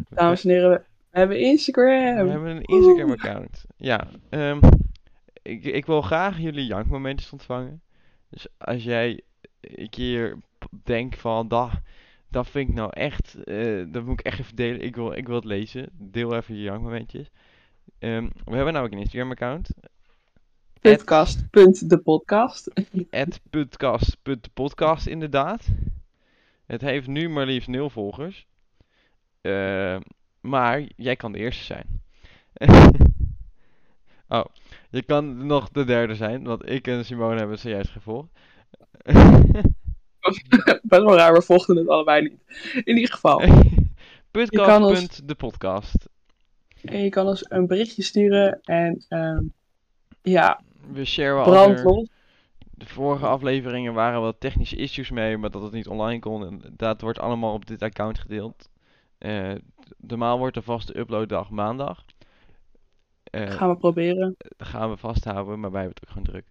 [0.10, 2.28] dames en heren, we hebben we Instagram.
[2.28, 3.66] hebben een Instagram account.
[3.78, 4.59] Ja, ehm,
[5.41, 7.82] ik, ik wil graag jullie jankmomentjes ontvangen.
[8.30, 9.22] Dus als jij
[9.62, 10.38] een keer
[10.84, 11.72] denkt van, dat,
[12.28, 14.82] dat vind ik nou echt, eh, dat moet ik echt even delen.
[14.82, 15.89] Ik wil, ik wil het lezen.
[15.93, 17.32] Deel even je jankmomentjes.
[17.99, 19.70] Ehm, we hebben ook een Instagram account.
[20.82, 22.72] Podcast.depodcast.
[23.49, 25.68] podcast.podcast inderdaad.
[26.66, 28.47] Het heeft nu maar liefst nul volgers.
[29.41, 29.97] Eh,
[30.42, 32.02] maar jij kan de eerste zijn.
[34.28, 34.46] oh,
[34.89, 38.30] je kan nog de derde zijn, want ik en Simone hebben het zojuist gevolgd.
[40.82, 42.42] Best wel raar, we volgden het allebei niet.
[42.84, 43.39] In ieder geval.
[43.42, 46.10] kan ons- Podcast.depodcast.
[46.82, 48.60] En je kan ons een berichtje sturen.
[48.64, 49.44] En ehm,
[50.22, 50.62] ja,
[50.92, 52.08] We sharen brand alweer- los.
[52.60, 56.46] De vorige afleveringen waren wel technische issues mee, maar dat het niet online kon.
[56.46, 58.70] En dat wordt allemaal op dit account gedeeld.
[59.22, 59.53] Eh
[59.97, 62.05] normaal wordt de vaste uploaddag maandag.
[63.24, 64.36] Eh, Gaan we proberen.
[64.38, 66.45] dat gaan we vasthouden, maar wij hebben het ook gewoon druk.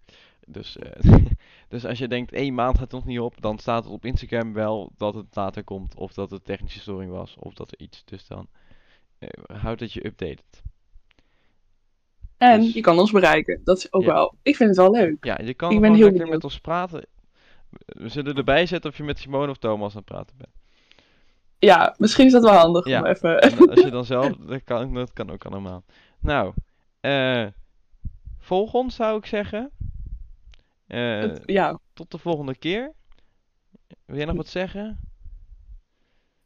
[0.47, 1.15] Dus, eh,
[1.69, 4.53] dus als je denkt, één maand gaat nog niet op, dan staat het op Instagram
[4.53, 5.95] wel dat het later komt.
[5.95, 8.05] Of dat het technische storing was, of dat er iets.
[8.05, 8.47] Dus dan
[9.19, 9.29] eh,
[9.61, 10.63] houd het je updated.
[12.37, 13.61] En dus- je kan ons bereiken.
[13.63, 14.13] Dat is ook Ja.
[14.13, 14.35] wel.
[14.41, 15.25] Ik vind het wel leuk.
[15.25, 17.05] Ja, je kan Ik ben heel lekker met ons praten.
[17.85, 20.60] We zullen erbij zetten of je met Simone of Thomas aan het praten bent.
[21.61, 22.99] Ja, misschien is dat wel handig Ja.
[22.99, 23.39] om even.
[23.41, 25.83] En als je dan zelf, dat kan, dat kan ook allemaal.
[26.19, 26.53] Nou,
[26.99, 27.47] eh
[28.39, 29.71] volg ons zou ik zeggen.
[30.87, 32.91] Eh, het- ja, tot de volgende keer.
[34.05, 34.99] Wil jij nog wat zeggen?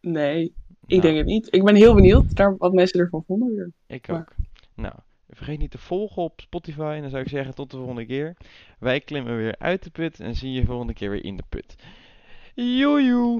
[0.02, 0.44] nee.
[0.88, 1.48] Ik Nou, denk het niet.
[1.56, 3.72] Ik ben heel benieuwd naar wat mensen ervan vonden weer.
[3.88, 4.34] Ik maar- ook.
[4.76, 4.94] Nou,
[5.30, 6.94] vergeet niet te volgen op Spotify.
[6.96, 8.36] En dan zou ik zeggen tot de volgende keer.
[8.80, 11.76] Wij klimmen weer uit de put en zien je volgende keer weer in de put.
[12.54, 13.40] Joejoe.